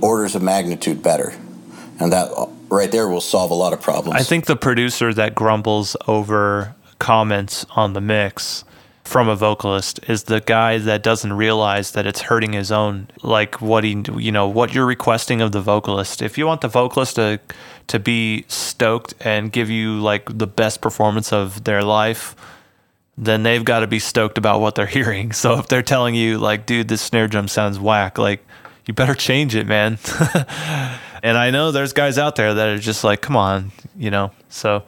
orders 0.00 0.34
of 0.34 0.42
magnitude 0.42 1.02
better. 1.02 1.32
And 2.00 2.12
that 2.12 2.30
right 2.70 2.90
there 2.90 3.08
will 3.08 3.20
solve 3.20 3.50
a 3.50 3.54
lot 3.54 3.72
of 3.72 3.80
problems. 3.80 4.20
I 4.20 4.24
think 4.24 4.46
the 4.46 4.56
producer 4.56 5.12
that 5.14 5.34
grumbles 5.34 5.96
over 6.06 6.74
comments 6.98 7.64
on 7.70 7.92
the 7.92 8.00
mix 8.00 8.64
from 9.08 9.26
a 9.26 9.34
vocalist 9.34 9.98
is 10.06 10.24
the 10.24 10.40
guy 10.40 10.76
that 10.76 11.02
doesn't 11.02 11.32
realize 11.32 11.92
that 11.92 12.06
it's 12.06 12.20
hurting 12.22 12.52
his 12.52 12.70
own 12.70 13.08
like 13.22 13.58
what 13.60 13.82
he 13.82 14.04
you 14.16 14.30
know 14.30 14.46
what 14.46 14.74
you're 14.74 14.84
requesting 14.84 15.40
of 15.40 15.52
the 15.52 15.62
vocalist. 15.62 16.20
If 16.20 16.36
you 16.36 16.46
want 16.46 16.60
the 16.60 16.68
vocalist 16.68 17.16
to 17.16 17.40
to 17.86 17.98
be 17.98 18.44
stoked 18.48 19.14
and 19.20 19.50
give 19.50 19.70
you 19.70 19.98
like 20.00 20.36
the 20.36 20.46
best 20.46 20.82
performance 20.82 21.32
of 21.32 21.64
their 21.64 21.82
life 21.82 22.36
then 23.20 23.42
they've 23.42 23.64
got 23.64 23.80
to 23.80 23.86
be 23.86 23.98
stoked 23.98 24.38
about 24.38 24.60
what 24.60 24.76
they're 24.76 24.86
hearing. 24.98 25.32
So 25.32 25.58
if 25.58 25.68
they're 25.68 25.82
telling 25.82 26.14
you 26.14 26.38
like 26.38 26.66
dude 26.66 26.88
this 26.88 27.00
snare 27.00 27.28
drum 27.28 27.48
sounds 27.48 27.78
whack 27.78 28.18
like 28.18 28.44
you 28.84 28.92
better 28.92 29.14
change 29.14 29.54
it 29.54 29.66
man 29.66 29.98
And 31.28 31.36
I 31.36 31.50
know 31.50 31.72
there's 31.72 31.92
guys 31.92 32.16
out 32.16 32.36
there 32.36 32.54
that 32.54 32.68
are 32.68 32.78
just 32.78 33.04
like, 33.04 33.20
come 33.20 33.36
on, 33.36 33.70
you 33.98 34.10
know. 34.10 34.30
So 34.48 34.84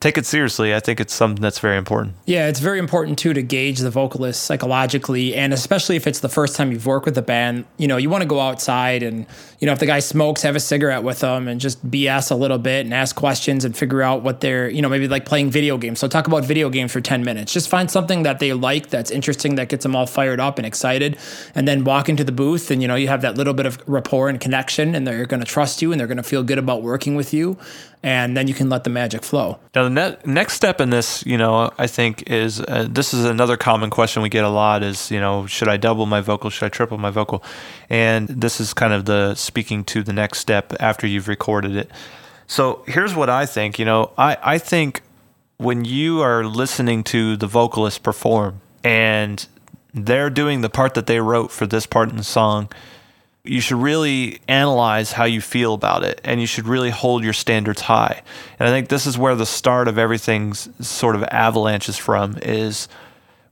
take 0.00 0.18
it 0.18 0.26
seriously. 0.26 0.74
I 0.74 0.80
think 0.80 1.00
it's 1.00 1.14
something 1.14 1.40
that's 1.40 1.58
very 1.58 1.76
important. 1.76 2.14
Yeah, 2.26 2.48
it's 2.48 2.60
very 2.60 2.78
important 2.78 3.18
too 3.18 3.32
to 3.32 3.42
gauge 3.42 3.78
the 3.78 3.90
vocalist 3.90 4.42
psychologically, 4.42 5.34
and 5.34 5.52
especially 5.52 5.96
if 5.96 6.06
it's 6.06 6.20
the 6.20 6.28
first 6.28 6.56
time 6.56 6.70
you've 6.70 6.86
worked 6.86 7.06
with 7.06 7.14
the 7.14 7.22
band. 7.22 7.64
You 7.78 7.88
know, 7.88 7.96
you 7.96 8.10
want 8.10 8.22
to 8.22 8.28
go 8.28 8.40
outside 8.40 9.02
and 9.02 9.26
you 9.58 9.66
know 9.66 9.72
if 9.72 9.78
the 9.78 9.86
guy 9.86 10.00
smokes, 10.00 10.42
have 10.42 10.56
a 10.56 10.60
cigarette 10.60 11.02
with 11.02 11.20
them 11.20 11.48
and 11.48 11.60
just 11.60 11.88
BS 11.88 12.30
a 12.30 12.34
little 12.34 12.58
bit 12.58 12.84
and 12.84 12.92
ask 12.92 13.16
questions 13.16 13.64
and 13.64 13.76
figure 13.76 14.02
out 14.02 14.22
what 14.22 14.40
they're 14.40 14.68
you 14.68 14.82
know 14.82 14.88
maybe 14.88 15.08
like 15.08 15.24
playing 15.24 15.50
video 15.50 15.78
games. 15.78 15.98
So 15.98 16.08
talk 16.08 16.26
about 16.26 16.44
video 16.44 16.68
games 16.68 16.92
for 16.92 17.00
ten 17.00 17.24
minutes. 17.24 17.52
Just 17.52 17.68
find 17.68 17.90
something 17.90 18.22
that 18.24 18.38
they 18.38 18.52
like 18.52 18.90
that's 18.90 19.10
interesting 19.10 19.54
that 19.54 19.68
gets 19.68 19.82
them 19.82 19.96
all 19.96 20.06
fired 20.06 20.40
up 20.40 20.58
and 20.58 20.66
excited, 20.66 21.16
and 21.54 21.66
then 21.66 21.84
walk 21.84 22.08
into 22.08 22.24
the 22.24 22.32
booth 22.32 22.70
and 22.70 22.82
you 22.82 22.88
know 22.88 22.96
you 22.96 23.08
have 23.08 23.22
that 23.22 23.36
little 23.36 23.54
bit 23.54 23.66
of 23.66 23.82
rapport 23.86 24.28
and 24.28 24.40
connection, 24.40 24.94
and 24.94 25.06
they're 25.06 25.26
going 25.26 25.40
to 25.40 25.46
trust 25.46 25.80
you 25.80 25.90
and 25.90 25.98
they're 25.98 26.06
going 26.06 26.16
to 26.16 26.22
feel 26.22 26.42
good 26.42 26.58
about 26.58 26.82
working 26.82 27.16
with 27.16 27.32
you 27.32 27.56
and 28.02 28.36
then 28.36 28.46
you 28.48 28.54
can 28.54 28.68
let 28.68 28.84
the 28.84 28.90
magic 28.90 29.22
flow. 29.22 29.58
Now, 29.74 29.84
the 29.84 29.90
ne- 29.90 30.16
next 30.24 30.54
step 30.54 30.80
in 30.80 30.90
this, 30.90 31.24
you 31.26 31.36
know, 31.36 31.70
I 31.78 31.86
think 31.86 32.30
is 32.30 32.60
uh, 32.60 32.86
this 32.88 33.12
is 33.12 33.24
another 33.24 33.56
common 33.56 33.90
question 33.90 34.22
we 34.22 34.28
get 34.28 34.44
a 34.44 34.48
lot 34.48 34.82
is, 34.82 35.10
you 35.10 35.20
know, 35.20 35.46
should 35.46 35.68
I 35.68 35.76
double 35.76 36.06
my 36.06 36.20
vocal? 36.20 36.50
Should 36.50 36.66
I 36.66 36.68
triple 36.68 36.98
my 36.98 37.10
vocal? 37.10 37.42
And 37.90 38.28
this 38.28 38.60
is 38.60 38.74
kind 38.74 38.92
of 38.92 39.04
the 39.04 39.34
speaking 39.34 39.84
to 39.84 40.02
the 40.02 40.12
next 40.12 40.38
step 40.38 40.72
after 40.80 41.06
you've 41.06 41.28
recorded 41.28 41.76
it. 41.76 41.90
So 42.46 42.84
here's 42.86 43.14
what 43.14 43.28
I 43.28 43.44
think, 43.44 43.78
you 43.78 43.84
know, 43.84 44.12
I, 44.16 44.36
I 44.42 44.58
think 44.58 45.02
when 45.56 45.84
you 45.84 46.20
are 46.20 46.44
listening 46.44 47.02
to 47.04 47.36
the 47.36 47.46
vocalist 47.46 48.02
perform 48.02 48.60
and 48.84 49.46
they're 49.92 50.30
doing 50.30 50.60
the 50.60 50.68
part 50.68 50.94
that 50.94 51.06
they 51.06 51.18
wrote 51.20 51.50
for 51.50 51.66
this 51.66 51.86
part 51.86 52.10
in 52.10 52.16
the 52.16 52.24
song, 52.24 52.68
you 53.46 53.60
should 53.60 53.78
really 53.78 54.40
analyze 54.48 55.12
how 55.12 55.24
you 55.24 55.40
feel 55.40 55.74
about 55.74 56.04
it 56.04 56.20
and 56.24 56.40
you 56.40 56.46
should 56.46 56.66
really 56.66 56.90
hold 56.90 57.24
your 57.24 57.32
standards 57.32 57.80
high. 57.82 58.22
And 58.58 58.68
I 58.68 58.72
think 58.72 58.88
this 58.88 59.06
is 59.06 59.16
where 59.16 59.34
the 59.34 59.46
start 59.46 59.88
of 59.88 59.98
everything's 59.98 60.68
sort 60.86 61.14
of 61.16 61.22
avalanches 61.24 61.96
from 61.96 62.38
is 62.42 62.88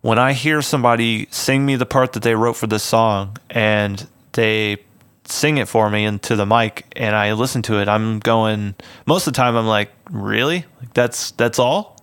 when 0.01 0.19
I 0.19 0.33
hear 0.33 0.61
somebody 0.61 1.29
sing 1.31 1.65
me 1.65 1.77
the 1.77 1.87
part 1.87 2.13
that 2.13 2.23
they 2.23 2.35
wrote 2.35 2.55
for 2.55 2.67
this 2.67 2.83
song 2.83 3.37
and 3.49 4.07
they 4.33 4.79
sing 5.25 5.57
it 5.57 5.69
for 5.69 5.89
me 5.89 6.05
into 6.05 6.37
the 6.37 6.45
mic 6.45 6.85
and 6.97 7.17
I 7.17 7.33
listen 7.33 7.63
to 7.63 7.81
it, 7.81 7.89
I'm 7.89 8.19
going 8.19 8.75
most 9.07 9.27
of 9.27 9.33
the 9.33 9.39
time 9.39 9.57
I'm 9.57 9.67
like, 9.67 9.91
"Really? 10.11 10.67
Like 10.81 10.93
that's 10.93 11.31
that's 11.33 11.59
all? 11.59 11.97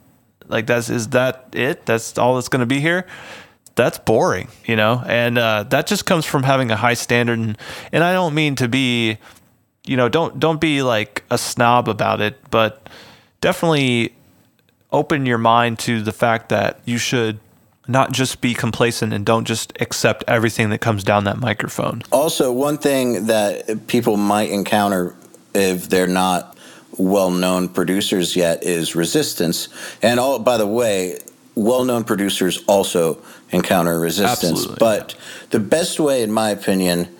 Like 0.47 0.65
that's 0.65 0.89
is 0.89 1.09
that 1.09 1.49
it? 1.53 1.85
That's 1.85 2.17
all 2.17 2.35
that's 2.35 2.49
to 2.49 2.65
be 2.65 2.79
here?" 2.79 3.05
That's 3.75 3.97
boring, 3.99 4.49
you 4.65 4.75
know, 4.75 5.03
and 5.05 5.37
uh, 5.37 5.63
that 5.69 5.87
just 5.87 6.05
comes 6.05 6.25
from 6.25 6.43
having 6.43 6.71
a 6.71 6.75
high 6.75 6.93
standard. 6.93 7.39
And, 7.39 7.57
and 7.91 8.03
I 8.03 8.13
don't 8.13 8.33
mean 8.33 8.55
to 8.55 8.67
be, 8.67 9.17
you 9.85 9.97
know, 9.97 10.09
don't 10.09 10.39
don't 10.39 10.59
be 10.59 10.81
like 10.81 11.23
a 11.29 11.37
snob 11.37 11.87
about 11.87 12.21
it, 12.21 12.37
but 12.49 12.89
definitely 13.39 14.13
open 14.91 15.25
your 15.25 15.37
mind 15.37 15.79
to 15.79 16.01
the 16.01 16.11
fact 16.11 16.49
that 16.49 16.79
you 16.85 16.97
should 16.97 17.39
not 17.87 18.11
just 18.11 18.41
be 18.41 18.53
complacent 18.53 19.13
and 19.13 19.25
don't 19.25 19.45
just 19.45 19.73
accept 19.79 20.23
everything 20.27 20.69
that 20.69 20.79
comes 20.79 21.03
down 21.03 21.23
that 21.23 21.37
microphone. 21.37 22.03
Also, 22.11 22.51
one 22.51 22.77
thing 22.77 23.27
that 23.27 23.87
people 23.87 24.17
might 24.17 24.49
encounter 24.51 25.15
if 25.53 25.89
they're 25.89 26.07
not 26.07 26.57
well-known 26.97 27.69
producers 27.69 28.35
yet 28.35 28.63
is 28.63 28.95
resistance. 28.95 29.69
And 30.01 30.19
all 30.19 30.39
by 30.39 30.57
the 30.57 30.67
way, 30.67 31.19
well-known 31.55 32.03
producers 32.03 32.63
also 32.67 33.21
encounter 33.51 33.99
resistance. 33.99 34.51
Absolutely, 34.51 34.75
but 34.79 35.13
yeah. 35.13 35.47
the 35.51 35.59
best 35.59 35.99
way, 35.99 36.23
in 36.23 36.31
my 36.31 36.49
opinion, 36.49 37.13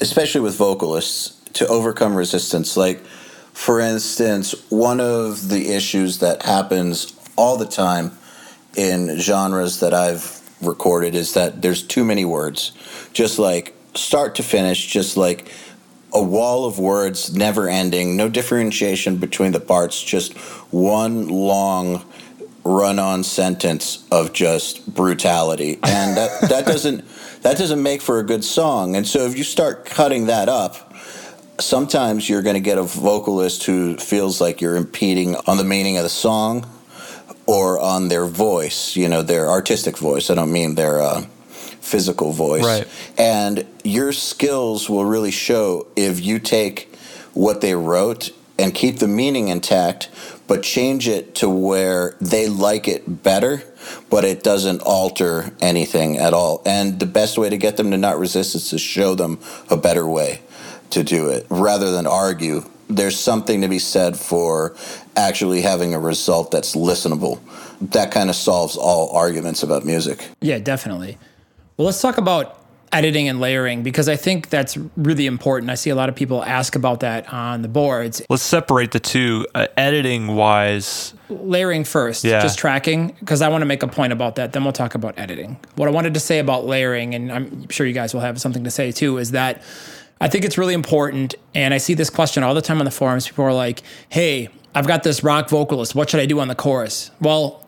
especially 0.00 0.40
with 0.40 0.56
vocalists, 0.56 1.40
to 1.54 1.66
overcome 1.66 2.14
resistance, 2.14 2.76
like 2.76 3.04
for 3.52 3.80
instance, 3.80 4.54
one 4.70 5.00
of 5.00 5.48
the 5.48 5.72
issues 5.72 6.18
that 6.18 6.42
happens 6.42 7.14
all 7.36 7.56
the 7.56 7.66
time 7.66 8.12
in 8.76 9.18
genres 9.18 9.80
that 9.80 9.92
I've 9.92 10.40
recorded 10.62 11.14
is 11.14 11.34
that 11.34 11.60
there's 11.60 11.82
too 11.82 12.04
many 12.04 12.24
words, 12.24 12.72
just 13.12 13.38
like 13.38 13.74
start 13.94 14.36
to 14.36 14.42
finish, 14.42 14.86
just 14.86 15.16
like 15.16 15.52
a 16.14 16.22
wall 16.22 16.64
of 16.64 16.78
words, 16.78 17.34
never 17.34 17.68
ending, 17.68 18.16
no 18.16 18.28
differentiation 18.28 19.16
between 19.16 19.52
the 19.52 19.60
parts, 19.60 20.02
just 20.02 20.36
one 20.72 21.28
long 21.28 22.04
run 22.64 22.98
on 22.98 23.24
sentence 23.24 24.06
of 24.10 24.32
just 24.32 24.94
brutality. 24.94 25.78
And 25.82 26.16
that, 26.16 26.48
that 26.48 26.66
doesn't 26.66 27.04
that 27.42 27.58
doesn't 27.58 27.82
make 27.82 28.00
for 28.00 28.20
a 28.20 28.22
good 28.22 28.44
song. 28.44 28.94
And 28.94 29.06
so 29.06 29.26
if 29.26 29.36
you 29.36 29.42
start 29.42 29.84
cutting 29.84 30.26
that 30.26 30.48
up 30.48 30.92
sometimes 31.60 32.28
you're 32.28 32.42
going 32.42 32.54
to 32.54 32.60
get 32.60 32.78
a 32.78 32.82
vocalist 32.82 33.64
who 33.64 33.96
feels 33.96 34.40
like 34.40 34.60
you're 34.60 34.76
impeding 34.76 35.36
on 35.46 35.56
the 35.56 35.64
meaning 35.64 35.96
of 35.96 36.02
the 36.02 36.08
song 36.08 36.68
or 37.46 37.78
on 37.80 38.08
their 38.08 38.26
voice 38.26 38.96
you 38.96 39.08
know 39.08 39.22
their 39.22 39.48
artistic 39.48 39.98
voice. 39.98 40.30
I 40.30 40.34
don't 40.34 40.52
mean 40.52 40.74
their 40.74 41.00
uh, 41.00 41.22
physical 41.80 42.32
voice. 42.32 42.64
Right. 42.64 42.88
and 43.18 43.66
your 43.84 44.12
skills 44.12 44.88
will 44.88 45.04
really 45.04 45.30
show 45.30 45.86
if 45.96 46.24
you 46.24 46.38
take 46.38 46.94
what 47.34 47.60
they 47.60 47.74
wrote 47.74 48.30
and 48.58 48.74
keep 48.74 48.98
the 48.98 49.08
meaning 49.08 49.48
intact, 49.48 50.10
but 50.52 50.62
change 50.62 51.08
it 51.08 51.34
to 51.36 51.48
where 51.48 52.14
they 52.20 52.46
like 52.46 52.86
it 52.86 53.22
better, 53.22 53.62
but 54.10 54.22
it 54.22 54.42
doesn't 54.42 54.82
alter 54.82 55.50
anything 55.62 56.18
at 56.18 56.34
all. 56.34 56.60
And 56.66 57.00
the 57.00 57.06
best 57.06 57.38
way 57.38 57.48
to 57.48 57.56
get 57.56 57.78
them 57.78 57.90
to 57.90 57.96
not 57.96 58.18
resist 58.18 58.54
is 58.54 58.68
to 58.68 58.76
show 58.76 59.14
them 59.14 59.38
a 59.70 59.78
better 59.78 60.06
way 60.06 60.42
to 60.90 61.02
do 61.02 61.30
it 61.30 61.46
rather 61.48 61.90
than 61.90 62.06
argue. 62.06 62.64
There's 62.88 63.18
something 63.18 63.62
to 63.62 63.68
be 63.68 63.78
said 63.78 64.18
for 64.18 64.76
actually 65.16 65.62
having 65.62 65.94
a 65.94 65.98
result 65.98 66.50
that's 66.50 66.76
listenable. 66.76 67.40
That 67.80 68.10
kind 68.10 68.28
of 68.28 68.36
solves 68.36 68.76
all 68.76 69.08
arguments 69.16 69.62
about 69.62 69.86
music. 69.86 70.22
Yeah, 70.42 70.58
definitely. 70.58 71.16
Well, 71.78 71.86
let's 71.86 72.02
talk 72.02 72.18
about 72.18 72.61
editing 72.92 73.28
and 73.28 73.40
layering 73.40 73.82
because 73.82 74.08
I 74.08 74.16
think 74.16 74.50
that's 74.50 74.76
really 74.96 75.26
important. 75.26 75.70
I 75.70 75.74
see 75.74 75.90
a 75.90 75.94
lot 75.94 76.08
of 76.08 76.14
people 76.14 76.44
ask 76.44 76.76
about 76.76 77.00
that 77.00 77.32
on 77.32 77.62
the 77.62 77.68
boards. 77.68 78.22
Let's 78.28 78.42
separate 78.42 78.90
the 78.92 79.00
two. 79.00 79.46
Uh, 79.54 79.66
editing 79.76 80.34
wise, 80.36 81.14
layering 81.28 81.84
first, 81.84 82.24
Yeah. 82.24 82.40
just 82.42 82.58
tracking, 82.58 83.16
because 83.20 83.40
I 83.42 83.48
want 83.48 83.62
to 83.62 83.66
make 83.66 83.82
a 83.82 83.88
point 83.88 84.12
about 84.12 84.36
that. 84.36 84.52
Then 84.52 84.64
we'll 84.64 84.72
talk 84.72 84.94
about 84.94 85.18
editing. 85.18 85.56
What 85.76 85.88
I 85.88 85.92
wanted 85.92 86.14
to 86.14 86.20
say 86.20 86.38
about 86.38 86.66
layering, 86.66 87.14
and 87.14 87.32
I'm 87.32 87.68
sure 87.70 87.86
you 87.86 87.94
guys 87.94 88.12
will 88.14 88.20
have 88.20 88.40
something 88.40 88.64
to 88.64 88.70
say 88.70 88.92
too, 88.92 89.18
is 89.18 89.30
that 89.30 89.62
I 90.20 90.28
think 90.28 90.44
it's 90.44 90.58
really 90.58 90.74
important. 90.74 91.34
And 91.54 91.74
I 91.74 91.78
see 91.78 91.94
this 91.94 92.10
question 92.10 92.42
all 92.42 92.54
the 92.54 92.62
time 92.62 92.78
on 92.78 92.84
the 92.84 92.90
forums. 92.90 93.26
People 93.26 93.44
are 93.44 93.52
like, 93.54 93.82
hey, 94.08 94.48
I've 94.74 94.86
got 94.86 95.02
this 95.02 95.24
rock 95.24 95.48
vocalist. 95.48 95.94
What 95.94 96.08
should 96.10 96.20
I 96.20 96.26
do 96.26 96.40
on 96.40 96.48
the 96.48 96.54
chorus? 96.54 97.10
Well, 97.20 97.66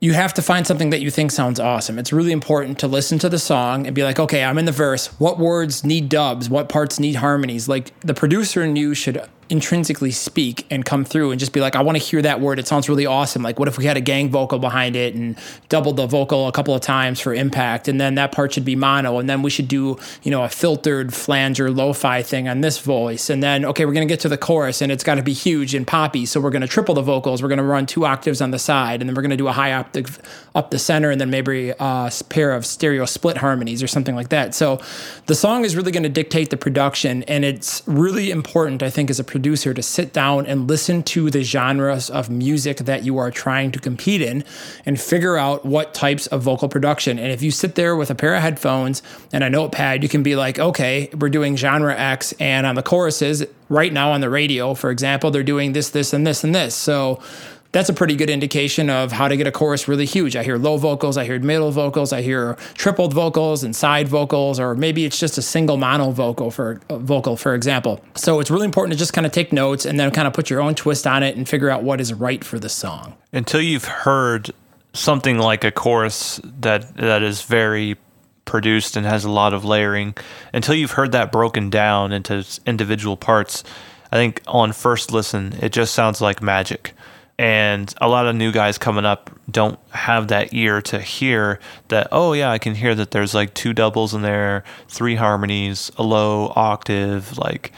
you 0.00 0.14
have 0.14 0.32
to 0.32 0.40
find 0.40 0.66
something 0.66 0.88
that 0.90 1.02
you 1.02 1.10
think 1.10 1.30
sounds 1.30 1.60
awesome. 1.60 1.98
It's 1.98 2.10
really 2.10 2.32
important 2.32 2.78
to 2.78 2.88
listen 2.88 3.18
to 3.18 3.28
the 3.28 3.38
song 3.38 3.86
and 3.86 3.94
be 3.94 4.02
like, 4.02 4.18
okay, 4.18 4.42
I'm 4.42 4.56
in 4.56 4.64
the 4.64 4.72
verse. 4.72 5.08
What 5.20 5.38
words 5.38 5.84
need 5.84 6.08
dubs? 6.08 6.48
What 6.48 6.70
parts 6.70 6.98
need 6.98 7.16
harmonies? 7.16 7.68
Like 7.68 7.98
the 8.00 8.14
producer 8.14 8.62
and 8.62 8.78
you 8.78 8.94
should 8.94 9.22
intrinsically 9.50 10.12
speak 10.12 10.64
and 10.70 10.84
come 10.84 11.04
through 11.04 11.32
and 11.32 11.40
just 11.40 11.52
be 11.52 11.60
like, 11.60 11.74
I 11.74 11.82
want 11.82 11.98
to 11.98 12.02
hear 12.02 12.22
that 12.22 12.40
word. 12.40 12.60
It 12.60 12.68
sounds 12.68 12.88
really 12.88 13.04
awesome. 13.04 13.42
Like, 13.42 13.58
what 13.58 13.66
if 13.66 13.76
we 13.76 13.84
had 13.84 13.96
a 13.96 14.00
gang 14.00 14.30
vocal 14.30 14.60
behind 14.60 14.94
it 14.94 15.14
and 15.14 15.36
doubled 15.68 15.96
the 15.96 16.06
vocal 16.06 16.46
a 16.46 16.52
couple 16.52 16.72
of 16.72 16.80
times 16.80 17.18
for 17.18 17.34
impact? 17.34 17.88
And 17.88 18.00
then 18.00 18.14
that 18.14 18.30
part 18.30 18.54
should 18.54 18.64
be 18.64 18.76
mono. 18.76 19.18
And 19.18 19.28
then 19.28 19.42
we 19.42 19.50
should 19.50 19.66
do, 19.66 19.98
you 20.22 20.30
know, 20.30 20.44
a 20.44 20.48
filtered 20.48 21.12
flanger 21.12 21.70
lo 21.70 21.92
fi 21.92 22.22
thing 22.22 22.48
on 22.48 22.60
this 22.60 22.78
voice. 22.78 23.28
And 23.28 23.42
then, 23.42 23.64
okay, 23.64 23.84
we're 23.84 23.92
going 23.92 24.06
to 24.06 24.12
get 24.12 24.20
to 24.20 24.28
the 24.28 24.38
chorus 24.38 24.80
and 24.80 24.92
it's 24.92 25.02
got 25.02 25.16
to 25.16 25.22
be 25.22 25.32
huge 25.32 25.74
and 25.74 25.84
poppy. 25.84 26.26
So 26.26 26.40
we're 26.40 26.50
going 26.50 26.62
to 26.62 26.68
triple 26.68 26.94
the 26.94 27.02
vocals. 27.02 27.42
We're 27.42 27.48
going 27.48 27.58
to 27.58 27.64
run 27.64 27.86
two 27.86 28.06
octaves 28.06 28.40
on 28.40 28.52
the 28.52 28.58
side. 28.58 29.00
And 29.02 29.08
then 29.08 29.16
we're 29.16 29.22
going 29.22 29.30
to 29.30 29.36
do 29.36 29.48
a 29.48 29.52
high 29.52 29.72
octave 29.72 30.20
up 30.54 30.70
the 30.70 30.78
center 30.78 31.10
and 31.10 31.20
then 31.20 31.30
maybe 31.30 31.70
a 31.70 32.12
pair 32.28 32.52
of 32.52 32.64
stereo 32.64 33.04
split 33.04 33.36
harmonies 33.38 33.82
or 33.82 33.88
something 33.88 34.14
like 34.14 34.28
that. 34.28 34.54
So 34.54 34.80
the 35.26 35.34
song 35.34 35.64
is 35.64 35.74
really 35.74 35.90
going 35.90 36.04
to 36.04 36.08
dictate 36.08 36.50
the 36.50 36.56
production. 36.56 37.24
And 37.24 37.44
it's 37.44 37.82
really 37.86 38.30
important, 38.30 38.84
I 38.84 38.90
think, 38.90 39.10
as 39.10 39.18
a 39.18 39.24
producer 39.24 39.39
to 39.42 39.82
sit 39.82 40.12
down 40.12 40.46
and 40.46 40.68
listen 40.68 41.02
to 41.02 41.30
the 41.30 41.42
genres 41.42 42.10
of 42.10 42.30
music 42.30 42.78
that 42.78 43.04
you 43.04 43.18
are 43.18 43.30
trying 43.30 43.72
to 43.72 43.78
compete 43.78 44.22
in 44.22 44.44
and 44.84 45.00
figure 45.00 45.36
out 45.36 45.64
what 45.64 45.94
types 45.94 46.26
of 46.28 46.42
vocal 46.42 46.68
production. 46.68 47.18
And 47.18 47.32
if 47.32 47.42
you 47.42 47.50
sit 47.50 47.74
there 47.74 47.96
with 47.96 48.10
a 48.10 48.14
pair 48.14 48.34
of 48.34 48.42
headphones 48.42 49.02
and 49.32 49.44
a 49.44 49.50
notepad, 49.50 50.02
you 50.02 50.08
can 50.08 50.22
be 50.22 50.36
like, 50.36 50.58
okay, 50.58 51.10
we're 51.18 51.28
doing 51.28 51.56
genre 51.56 51.96
X, 51.96 52.32
and 52.40 52.66
on 52.66 52.74
the 52.74 52.82
choruses, 52.82 53.44
right 53.68 53.92
now 53.92 54.12
on 54.12 54.20
the 54.20 54.30
radio, 54.30 54.74
for 54.74 54.90
example, 54.90 55.30
they're 55.30 55.42
doing 55.42 55.72
this, 55.72 55.90
this, 55.90 56.12
and 56.12 56.26
this, 56.26 56.44
and 56.44 56.54
this. 56.54 56.74
So 56.74 57.22
that's 57.72 57.88
a 57.88 57.92
pretty 57.92 58.16
good 58.16 58.30
indication 58.30 58.90
of 58.90 59.12
how 59.12 59.28
to 59.28 59.36
get 59.36 59.46
a 59.46 59.52
chorus 59.52 59.86
really 59.86 60.04
huge. 60.04 60.34
I 60.34 60.42
hear 60.42 60.58
low 60.58 60.76
vocals, 60.76 61.16
I 61.16 61.24
hear 61.24 61.38
middle 61.38 61.70
vocals, 61.70 62.12
I 62.12 62.22
hear 62.22 62.54
tripled 62.74 63.14
vocals 63.14 63.62
and 63.62 63.74
side 63.76 64.08
vocals, 64.08 64.58
or 64.58 64.74
maybe 64.74 65.04
it's 65.04 65.18
just 65.18 65.38
a 65.38 65.42
single 65.42 65.76
mono 65.76 66.10
vocal 66.10 66.50
for 66.50 66.80
vocal, 66.90 67.36
for 67.36 67.54
example. 67.54 68.04
So 68.16 68.40
it's 68.40 68.50
really 68.50 68.64
important 68.64 68.92
to 68.94 68.98
just 68.98 69.12
kind 69.12 69.26
of 69.26 69.32
take 69.32 69.52
notes 69.52 69.86
and 69.86 70.00
then 70.00 70.10
kind 70.10 70.26
of 70.26 70.34
put 70.34 70.50
your 70.50 70.60
own 70.60 70.74
twist 70.74 71.06
on 71.06 71.22
it 71.22 71.36
and 71.36 71.48
figure 71.48 71.70
out 71.70 71.82
what 71.82 72.00
is 72.00 72.12
right 72.12 72.42
for 72.42 72.58
the 72.58 72.68
song. 72.68 73.14
until 73.32 73.60
you've 73.60 73.84
heard 73.84 74.50
something 74.92 75.38
like 75.38 75.64
a 75.64 75.70
chorus 75.70 76.40
that 76.44 76.96
that 76.96 77.22
is 77.22 77.42
very 77.42 77.96
produced 78.44 78.96
and 78.96 79.06
has 79.06 79.24
a 79.24 79.30
lot 79.30 79.54
of 79.54 79.64
layering, 79.64 80.14
until 80.52 80.74
you've 80.74 80.92
heard 80.92 81.12
that 81.12 81.30
broken 81.30 81.70
down 81.70 82.12
into 82.12 82.44
individual 82.66 83.16
parts, 83.16 83.62
I 84.10 84.16
think 84.16 84.42
on 84.48 84.72
first 84.72 85.12
listen 85.12 85.56
it 85.60 85.72
just 85.72 85.94
sounds 85.94 86.20
like 86.20 86.42
magic. 86.42 86.92
And 87.40 87.94
a 88.02 88.06
lot 88.06 88.26
of 88.26 88.36
new 88.36 88.52
guys 88.52 88.76
coming 88.76 89.06
up 89.06 89.30
don't 89.50 89.78
have 89.92 90.28
that 90.28 90.52
ear 90.52 90.82
to 90.82 91.00
hear 91.00 91.58
that, 91.88 92.08
oh, 92.12 92.34
yeah, 92.34 92.50
I 92.50 92.58
can 92.58 92.74
hear 92.74 92.94
that 92.94 93.12
there's 93.12 93.32
like 93.32 93.54
two 93.54 93.72
doubles 93.72 94.12
in 94.12 94.20
there, 94.20 94.62
three 94.88 95.14
harmonies, 95.14 95.90
a 95.96 96.02
low 96.02 96.52
octave. 96.54 97.38
Like, 97.38 97.72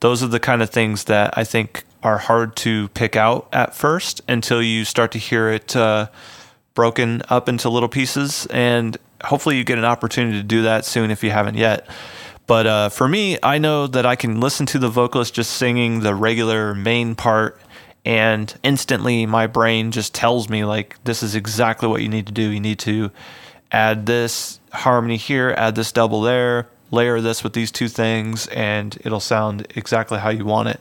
those 0.00 0.22
are 0.22 0.26
the 0.26 0.38
kind 0.38 0.60
of 0.60 0.68
things 0.68 1.04
that 1.04 1.32
I 1.34 1.44
think 1.44 1.84
are 2.02 2.18
hard 2.18 2.56
to 2.56 2.88
pick 2.88 3.16
out 3.16 3.48
at 3.54 3.74
first 3.74 4.20
until 4.28 4.62
you 4.62 4.84
start 4.84 5.12
to 5.12 5.18
hear 5.18 5.48
it 5.48 5.74
uh, 5.74 6.08
broken 6.74 7.22
up 7.30 7.48
into 7.48 7.70
little 7.70 7.88
pieces. 7.88 8.46
And 8.50 8.98
hopefully, 9.24 9.56
you 9.56 9.64
get 9.64 9.78
an 9.78 9.86
opportunity 9.86 10.36
to 10.36 10.44
do 10.44 10.60
that 10.64 10.84
soon 10.84 11.10
if 11.10 11.24
you 11.24 11.30
haven't 11.30 11.54
yet. 11.54 11.88
But 12.46 12.66
uh, 12.66 12.88
for 12.90 13.08
me, 13.08 13.38
I 13.42 13.56
know 13.56 13.86
that 13.86 14.04
I 14.04 14.14
can 14.14 14.40
listen 14.40 14.66
to 14.66 14.78
the 14.78 14.90
vocalist 14.90 15.32
just 15.32 15.54
singing 15.54 16.00
the 16.00 16.14
regular 16.14 16.74
main 16.74 17.14
part, 17.14 17.58
and 18.06 18.54
instantly 18.62 19.26
my 19.26 19.48
brain 19.48 19.90
just 19.90 20.14
tells 20.14 20.48
me, 20.48 20.64
like, 20.64 21.02
this 21.02 21.24
is 21.24 21.34
exactly 21.34 21.88
what 21.88 22.02
you 22.02 22.08
need 22.08 22.26
to 22.28 22.32
do. 22.32 22.48
You 22.50 22.60
need 22.60 22.78
to 22.80 23.10
add 23.72 24.06
this 24.06 24.60
harmony 24.72 25.16
here, 25.16 25.52
add 25.58 25.74
this 25.74 25.90
double 25.90 26.22
there, 26.22 26.68
layer 26.92 27.20
this 27.20 27.42
with 27.42 27.52
these 27.52 27.72
two 27.72 27.88
things, 27.88 28.46
and 28.46 28.96
it'll 29.04 29.18
sound 29.18 29.66
exactly 29.74 30.20
how 30.20 30.30
you 30.30 30.44
want 30.44 30.68
it. 30.68 30.80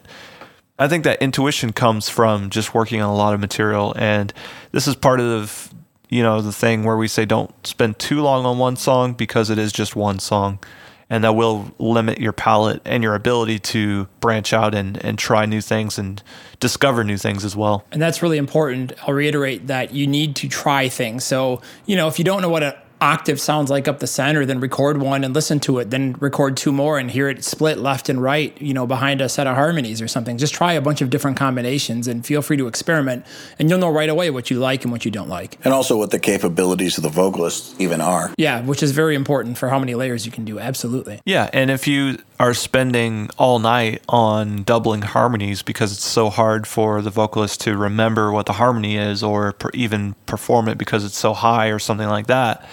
I 0.78 0.88
think 0.88 1.04
that 1.06 1.20
intuition 1.20 1.74
comes 1.74 2.10
from 2.10 2.52
just 2.52 2.76
working 2.76 3.02
on 3.02 3.10
a 3.10 3.16
lot 3.16 3.34
of 3.34 3.40
material, 3.40 3.96
and 3.98 4.32
this 4.72 4.88
is 4.88 4.96
part 4.96 5.20
of 5.20 5.74
you 6.10 6.22
know 6.22 6.42
the 6.42 6.52
thing 6.52 6.84
where 6.84 6.98
we 6.98 7.08
say 7.08 7.26
don't 7.26 7.66
spend 7.66 7.98
too 7.98 8.22
long 8.22 8.46
on 8.46 8.60
one 8.60 8.76
song 8.76 9.14
because 9.14 9.50
it 9.50 9.58
is 9.58 9.72
just 9.72 9.96
one 9.96 10.20
song, 10.20 10.60
and 11.10 11.24
that 11.24 11.36
will 11.36 11.74
limit 11.78 12.20
your 12.20 12.34
palette 12.34 12.82
and 12.86 13.04
your 13.04 13.16
ability 13.16 13.60
to 13.60 14.08
branch 14.20 14.54
out 14.54 14.74
and 14.74 15.04
and 15.04 15.18
try 15.18 15.46
new 15.46 15.62
things 15.62 15.98
and 15.98 16.22
discover 16.60 17.04
new 17.04 17.18
things 17.18 17.46
as 17.46 17.56
well. 17.56 17.86
And 17.92 18.02
that's 18.02 18.22
really 18.22 18.38
important. 18.38 18.94
I'll 19.04 19.14
reiterate 19.14 19.68
that 19.68 19.94
you 19.94 20.08
need 20.08 20.36
to 20.38 20.48
try 20.48 20.90
things. 20.90 21.24
So, 21.24 21.62
you 21.86 21.96
know, 21.96 22.08
if 22.08 22.18
you 22.18 22.26
don't 22.26 22.42
know 22.42 22.50
what 22.50 22.85
octave 23.02 23.40
sounds 23.40 23.70
like 23.70 23.88
up 23.88 24.00
the 24.00 24.08
center, 24.08 24.46
then 24.46 24.60
record 24.60 25.02
one 25.02 25.24
and 25.24 25.34
listen 25.34 25.60
to 25.62 25.80
it, 25.80 25.90
then 25.90 26.16
record 26.20 26.58
two 26.58 26.72
more 26.72 26.98
and 26.98 27.12
hear 27.12 27.30
it 27.30 27.44
split 27.44 27.78
left 27.78 28.10
and 28.10 28.22
right, 28.22 28.60
you 28.62 28.74
know, 28.74 28.88
behind 28.88 29.22
a 29.22 29.30
set 29.30 29.48
of 29.48 29.56
harmonies 29.56 30.02
or 30.02 30.08
something. 30.08 30.38
Just 30.38 30.54
try 30.54 30.74
a 30.74 30.82
bunch 30.82 31.02
of 31.02 31.10
different 31.10 31.38
combinations 31.38 32.08
and 32.08 32.26
feel 32.26 32.42
free 32.42 32.58
to 32.58 32.68
experiment. 32.68 33.26
And 33.60 33.70
you'll 33.70 33.80
know 33.80 33.90
right 33.90 34.10
away 34.10 34.30
what 34.30 34.50
you 34.50 34.60
like 34.60 34.84
and 34.84 34.92
what 34.92 35.06
you 35.06 35.12
don't 35.12 35.30
like. 35.30 35.58
And 35.64 35.74
also 35.74 35.98
what 35.98 36.12
the 36.12 36.20
capabilities 36.20 36.98
of 36.98 37.04
the 37.04 37.10
vocalist 37.10 37.80
even 37.80 38.02
are. 38.02 38.34
Yeah, 38.38 38.62
which 38.62 38.82
is 38.82 38.92
very 38.92 39.16
important 39.16 39.58
for 39.58 39.70
how 39.70 39.80
many 39.80 39.96
layers 39.96 40.26
you 40.26 40.32
can 40.32 40.46
do. 40.46 40.60
Absolutely. 40.60 41.22
Yeah, 41.26 41.50
and 41.54 41.70
if 41.70 41.88
you 41.88 42.18
are 42.40 42.54
spending 42.54 43.30
all 43.38 43.60
night 43.60 44.02
on 44.10 44.64
doubling 44.64 45.02
harmonies 45.02 45.62
because 45.62 45.94
it's 45.94 46.04
so 46.04 46.30
hard 46.30 46.68
for 46.68 47.02
the 47.02 47.10
vocalist 47.10 47.62
to 47.62 47.78
remember 47.78 48.32
what 48.32 48.46
the 48.46 48.54
harmony 48.54 48.98
is 48.98 49.24
or 49.24 49.54
per- 49.54 49.72
even 49.74 50.14
perform 50.26 50.68
it 50.68 50.78
because 50.78 51.06
it's 51.06 51.18
so 51.18 51.34
high 51.34 51.68
or 51.68 51.80
something 51.80 52.10
like 52.10 52.28
that, 52.28 52.66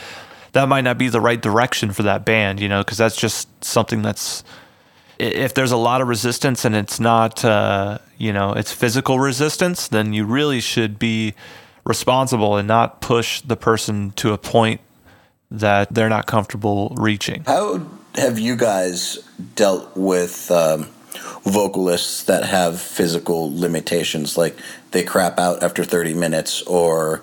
that 0.52 0.68
might 0.68 0.82
not 0.82 0.98
be 0.98 1.08
the 1.08 1.20
right 1.20 1.40
direction 1.40 1.92
for 1.92 2.02
that 2.04 2.24
band, 2.24 2.60
you 2.60 2.68
know, 2.68 2.82
because 2.82 2.98
that's 2.98 3.16
just 3.16 3.48
something 3.64 4.02
that's 4.02 4.44
if 5.18 5.54
there's 5.54 5.72
a 5.72 5.76
lot 5.76 6.00
of 6.00 6.08
resistance 6.08 6.64
and 6.64 6.74
it's 6.74 6.98
not 6.98 7.44
uh, 7.44 7.98
you 8.18 8.32
know 8.32 8.52
it's 8.52 8.72
physical 8.72 9.20
resistance 9.20 9.86
then 9.86 10.12
you 10.12 10.24
really 10.24 10.58
should 10.58 10.98
be 10.98 11.34
responsible 11.84 12.56
and 12.56 12.66
not 12.66 13.00
push 13.00 13.40
the 13.42 13.56
person 13.56 14.10
to 14.12 14.32
a 14.32 14.38
point 14.38 14.80
that 15.50 15.92
they're 15.92 16.08
not 16.08 16.26
comfortable 16.26 16.94
reaching. 16.96 17.44
How 17.44 17.86
have 18.14 18.38
you 18.38 18.56
guys 18.56 19.18
dealt 19.54 19.96
with 19.96 20.50
um, 20.50 20.84
vocalists 21.44 22.24
that 22.24 22.44
have 22.44 22.80
physical 22.80 23.54
limitations, 23.54 24.38
like 24.38 24.56
they 24.92 25.02
crap 25.02 25.38
out 25.38 25.62
after 25.62 25.84
30 25.84 26.14
minutes 26.14 26.62
or, 26.62 27.22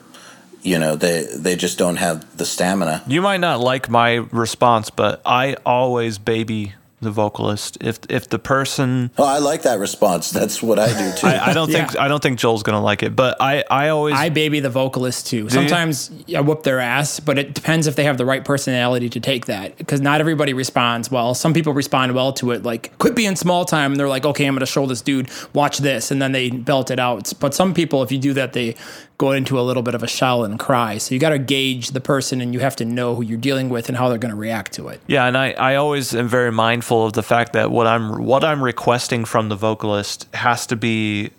you 0.62 0.80
know, 0.80 0.96
they, 0.96 1.26
they 1.36 1.56
just 1.56 1.78
don't 1.78 1.98
have 1.98 2.38
the 2.38 2.46
stamina? 2.46 3.04
You 3.08 3.22
might 3.22 3.40
not 3.40 3.60
like 3.60 3.90
my 3.90 4.16
response, 4.16 4.90
but 4.90 5.22
I 5.26 5.56
always 5.66 6.18
baby 6.18 6.74
the 7.02 7.12
vocalist. 7.12 7.78
If 7.82 8.00
if 8.10 8.30
the 8.30 8.40
person, 8.40 9.12
Oh, 9.18 9.24
I 9.24 9.40
like 9.40 9.62
that 9.64 9.80
response. 9.80 10.32
That's 10.32 10.62
what 10.62 10.80
I 10.80 10.88
do 10.88 11.18
too. 11.18 11.28
I, 11.28 11.50
I 11.52 11.54
don't 11.54 11.72
think 11.72 11.94
Yeah. 11.94 12.04
I 12.04 12.08
don't 12.08 12.22
think 12.22 12.40
Joel's 12.40 12.64
gonna 12.64 12.82
like 12.82 13.04
it, 13.04 13.16
but 13.16 13.38
I 13.40 13.64
I 13.70 13.90
always 13.90 14.16
I 14.16 14.30
baby 14.30 14.60
the 14.60 14.70
vocalist 14.70 15.28
too. 15.28 15.44
you? 15.44 15.50
Sometimes 15.50 16.12
I 16.36 16.42
whoop 16.42 16.64
their 16.64 16.80
ass, 16.80 17.20
but 17.20 17.38
it 17.38 17.54
depends 17.54 17.88
if 17.88 17.96
they 17.96 18.04
have 18.04 18.18
the 18.18 18.26
right 18.26 18.44
personality 18.44 19.10
to 19.10 19.20
take 19.20 19.46
that. 19.46 19.78
Because 19.78 20.02
not 20.02 20.20
everybody 20.20 20.54
responds 20.54 21.10
well. 21.12 21.34
Some 21.34 21.54
people 21.54 21.74
respond 21.74 22.14
well 22.14 22.34
to 22.34 22.52
it, 22.52 22.64
like 22.64 22.98
quit 22.98 23.16
being 23.16 23.36
small 23.36 23.66
time, 23.66 23.92
and 23.92 24.00
they're 24.00 24.10
like, 24.10 24.26
okay, 24.26 24.46
I'm 24.46 24.54
going 24.54 24.60
to 24.62 24.66
show 24.66 24.86
this 24.86 25.02
dude, 25.02 25.30
watch 25.54 25.78
this, 25.80 26.12
and 26.12 26.22
then 26.22 26.32
they 26.32 26.50
belt 26.50 26.92
it 26.92 27.00
out. 27.00 27.32
But 27.40 27.54
some 27.54 27.74
people, 27.74 28.04
if 28.04 28.12
you 28.12 28.18
do 28.18 28.34
that, 28.34 28.54
they 28.54 28.76
go 29.18 29.32
into 29.34 29.60
a 29.60 29.62
little 29.62 29.84
bit 29.84 29.96
of 29.96 30.02
a 30.02 30.08
shell 30.08 30.46
and 30.46 30.58
cry. 30.58 30.98
So 30.98 31.14
you 31.14 31.20
got 31.20 31.30
to 31.32 31.40
gauge 31.40 31.90
the 31.92 32.00
person, 32.00 32.40
and 32.42 32.54
you 32.54 32.62
have 32.62 32.76
to 32.78 32.86
know 32.86 33.16
who 33.16 33.22
you're 33.24 33.38
dealing 33.38 33.70
with 33.70 33.90
and 33.90 33.98
how 33.98 34.08
they're 34.10 34.18
going 34.18 34.34
to 34.34 34.40
react 34.40 34.72
to 34.74 34.88
it. 34.88 35.02
Yeah, 35.08 35.26
and 35.28 35.38
I, 35.38 35.52
I 35.52 35.76
always 35.76 36.16
am 36.16 36.28
very 36.28 36.52
mindful 36.52 36.89
mindful 36.90 37.06
of 37.06 37.14
the 37.14 37.24
fact 37.24 37.54
that 37.54 37.72
what 37.72 37.88
I'm 37.88 38.26
what 38.26 38.44
I'm 38.44 38.64
requesting 38.64 39.26
from 39.26 39.50
the 39.50 39.56
vocalist 39.56 40.28
has 40.34 40.66
to 40.68 40.76
be, 40.76 41.32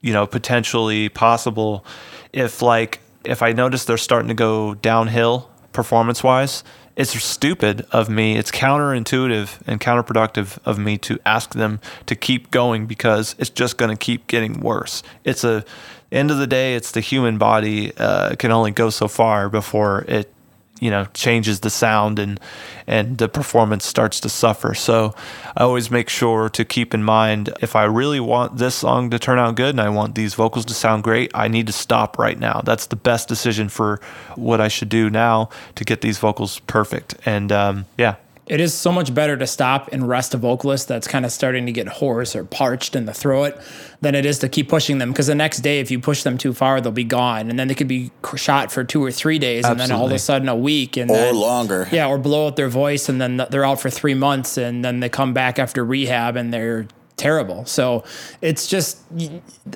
you 0.00 0.12
know, 0.12 0.26
potentially 0.26 1.08
possible. 1.08 1.84
If 2.32 2.62
like 2.62 3.00
if 3.24 3.42
I 3.42 3.52
notice 3.52 3.84
they're 3.84 3.98
starting 3.98 4.28
to 4.28 4.34
go 4.34 4.74
downhill 4.74 5.50
performance 5.72 6.22
wise, 6.22 6.64
it's 6.96 7.12
stupid 7.22 7.86
of 7.92 8.08
me. 8.08 8.36
It's 8.36 8.50
counterintuitive 8.50 9.60
and 9.66 9.80
counterproductive 9.80 10.58
of 10.64 10.78
me 10.78 10.98
to 10.98 11.18
ask 11.24 11.54
them 11.54 11.80
to 12.06 12.14
keep 12.14 12.50
going 12.50 12.86
because 12.86 13.34
it's 13.38 13.50
just 13.50 13.78
going 13.78 13.90
to 13.90 13.96
keep 13.96 14.26
getting 14.26 14.60
worse. 14.60 15.02
It's 15.24 15.44
a 15.44 15.64
end 16.10 16.30
of 16.30 16.38
the 16.38 16.46
day, 16.46 16.74
it's 16.74 16.92
the 16.92 17.00
human 17.00 17.38
body 17.38 17.92
uh, 17.96 18.34
can 18.36 18.50
only 18.50 18.70
go 18.70 18.90
so 18.90 19.08
far 19.08 19.48
before 19.50 20.04
it 20.08 20.32
you 20.80 20.90
know 20.90 21.06
changes 21.14 21.60
the 21.60 21.70
sound 21.70 22.18
and 22.18 22.40
and 22.86 23.18
the 23.18 23.28
performance 23.28 23.84
starts 23.84 24.20
to 24.20 24.28
suffer. 24.28 24.74
So 24.74 25.14
i 25.56 25.62
always 25.62 25.90
make 25.90 26.08
sure 26.08 26.48
to 26.50 26.64
keep 26.64 26.94
in 26.94 27.02
mind 27.02 27.52
if 27.60 27.74
i 27.76 27.84
really 27.84 28.20
want 28.20 28.58
this 28.58 28.74
song 28.74 29.10
to 29.10 29.18
turn 29.18 29.38
out 29.38 29.56
good 29.56 29.70
and 29.70 29.80
i 29.80 29.88
want 29.88 30.14
these 30.14 30.34
vocals 30.34 30.64
to 30.66 30.74
sound 30.74 31.02
great 31.02 31.30
i 31.34 31.48
need 31.48 31.66
to 31.66 31.72
stop 31.72 32.18
right 32.18 32.38
now. 32.38 32.60
That's 32.64 32.86
the 32.86 32.96
best 32.96 33.28
decision 33.28 33.68
for 33.68 34.00
what 34.36 34.60
i 34.60 34.68
should 34.68 34.88
do 34.88 35.10
now 35.10 35.48
to 35.74 35.84
get 35.84 36.00
these 36.00 36.18
vocals 36.18 36.60
perfect. 36.60 37.14
And 37.26 37.52
um, 37.52 37.86
yeah 37.96 38.16
it 38.48 38.60
is 38.60 38.72
so 38.72 38.90
much 38.90 39.12
better 39.12 39.36
to 39.36 39.46
stop 39.46 39.88
and 39.92 40.08
rest 40.08 40.34
a 40.34 40.36
vocalist 40.36 40.88
that's 40.88 41.06
kind 41.06 41.24
of 41.24 41.32
starting 41.32 41.66
to 41.66 41.72
get 41.72 41.86
hoarse 41.86 42.34
or 42.34 42.44
parched 42.44 42.96
in 42.96 43.04
the 43.04 43.12
throat 43.12 43.54
than 44.00 44.14
it 44.14 44.24
is 44.24 44.38
to 44.38 44.48
keep 44.48 44.68
pushing 44.68 44.98
them 44.98 45.10
because 45.10 45.26
the 45.26 45.34
next 45.34 45.58
day 45.58 45.80
if 45.80 45.90
you 45.90 46.00
push 46.00 46.22
them 46.22 46.38
too 46.38 46.52
far 46.52 46.80
they'll 46.80 46.90
be 46.90 47.04
gone 47.04 47.50
and 47.50 47.58
then 47.58 47.68
they 47.68 47.74
could 47.74 47.88
be 47.88 48.10
shot 48.36 48.72
for 48.72 48.84
two 48.84 49.04
or 49.04 49.12
three 49.12 49.38
days 49.38 49.64
and 49.64 49.78
then 49.78 49.92
all 49.92 50.06
of 50.06 50.12
a 50.12 50.18
sudden 50.18 50.48
a 50.48 50.56
week 50.56 50.96
and 50.96 51.10
or 51.10 51.14
then, 51.14 51.36
longer. 51.36 51.88
Yeah 51.92 52.08
or 52.08 52.18
blow 52.18 52.46
out 52.46 52.56
their 52.56 52.68
voice 52.68 53.08
and 53.08 53.20
then 53.20 53.36
they're 53.50 53.64
out 53.64 53.80
for 53.80 53.90
three 53.90 54.14
months 54.14 54.56
and 54.56 54.84
then 54.84 55.00
they 55.00 55.08
come 55.08 55.32
back 55.34 55.58
after 55.58 55.84
rehab 55.84 56.36
and 56.36 56.52
they're 56.52 56.86
terrible. 57.18 57.66
So 57.66 58.04
it's 58.40 58.66
just, 58.66 58.98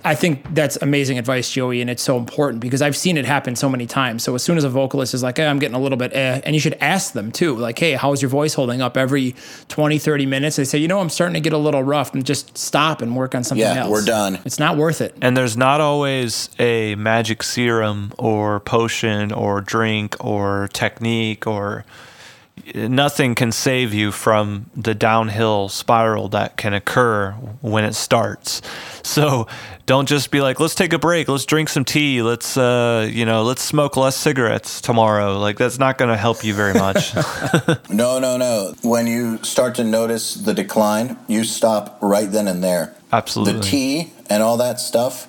I 0.04 0.14
think 0.14 0.54
that's 0.54 0.76
amazing 0.80 1.18
advice, 1.18 1.50
Joey, 1.50 1.80
and 1.80 1.90
it's 1.90 2.02
so 2.02 2.16
important 2.16 2.60
because 2.60 2.80
I've 2.80 2.96
seen 2.96 3.16
it 3.16 3.24
happen 3.24 3.56
so 3.56 3.68
many 3.68 3.86
times. 3.86 4.22
So 4.22 4.34
as 4.34 4.42
soon 4.42 4.56
as 4.56 4.64
a 4.64 4.70
vocalist 4.70 5.12
is 5.12 5.22
like, 5.22 5.36
hey, 5.36 5.46
I'm 5.46 5.58
getting 5.58 5.74
a 5.74 5.80
little 5.80 5.98
bit 5.98 6.12
eh, 6.14 6.40
and 6.44 6.54
you 6.54 6.60
should 6.60 6.76
ask 6.80 7.12
them 7.12 7.32
too, 7.32 7.56
like, 7.56 7.78
hey, 7.78 7.92
how's 7.92 8.22
your 8.22 8.30
voice 8.30 8.54
holding 8.54 8.80
up 8.80 8.96
every 8.96 9.34
20, 9.68 9.98
30 9.98 10.26
minutes? 10.26 10.56
They 10.56 10.64
say, 10.64 10.78
you 10.78 10.88
know, 10.88 11.00
I'm 11.00 11.10
starting 11.10 11.34
to 11.34 11.40
get 11.40 11.52
a 11.52 11.58
little 11.58 11.82
rough 11.82 12.14
and 12.14 12.24
just 12.24 12.56
stop 12.56 13.02
and 13.02 13.14
work 13.16 13.34
on 13.34 13.44
something 13.44 13.66
yeah, 13.66 13.82
else. 13.82 13.90
we're 13.90 14.04
done. 14.04 14.38
It's 14.44 14.58
not 14.58 14.76
worth 14.76 15.00
it. 15.00 15.14
And 15.20 15.36
there's 15.36 15.56
not 15.56 15.80
always 15.80 16.48
a 16.58 16.94
magic 16.94 17.42
serum 17.42 18.12
or 18.18 18.60
potion 18.60 19.32
or 19.32 19.60
drink 19.60 20.16
or 20.24 20.68
technique 20.72 21.46
or 21.46 21.84
nothing 22.74 23.34
can 23.34 23.52
save 23.52 23.92
you 23.92 24.12
from 24.12 24.70
the 24.76 24.94
downhill 24.94 25.68
spiral 25.68 26.28
that 26.28 26.56
can 26.56 26.74
occur 26.74 27.32
when 27.60 27.84
it 27.84 27.94
starts. 27.94 28.62
So 29.02 29.48
don't 29.86 30.08
just 30.08 30.30
be 30.30 30.40
like, 30.40 30.60
let's 30.60 30.74
take 30.74 30.92
a 30.92 30.98
break, 30.98 31.28
let's 31.28 31.44
drink 31.44 31.68
some 31.68 31.84
tea, 31.84 32.22
let's 32.22 32.56
uh, 32.56 33.08
you 33.10 33.24
know, 33.24 33.42
let's 33.42 33.62
smoke 33.62 33.96
less 33.96 34.16
cigarettes 34.16 34.80
tomorrow. 34.80 35.38
Like 35.38 35.58
that's 35.58 35.78
not 35.78 35.98
going 35.98 36.10
to 36.10 36.16
help 36.16 36.44
you 36.44 36.54
very 36.54 36.74
much. 36.74 37.14
no, 37.90 38.18
no, 38.18 38.36
no. 38.36 38.74
When 38.82 39.06
you 39.06 39.42
start 39.42 39.74
to 39.76 39.84
notice 39.84 40.34
the 40.34 40.54
decline, 40.54 41.18
you 41.26 41.44
stop 41.44 41.98
right 42.00 42.30
then 42.30 42.48
and 42.48 42.62
there. 42.62 42.94
Absolutely. 43.12 43.54
The 43.54 43.60
tea 43.60 44.12
and 44.30 44.42
all 44.42 44.56
that 44.58 44.78
stuff, 44.80 45.28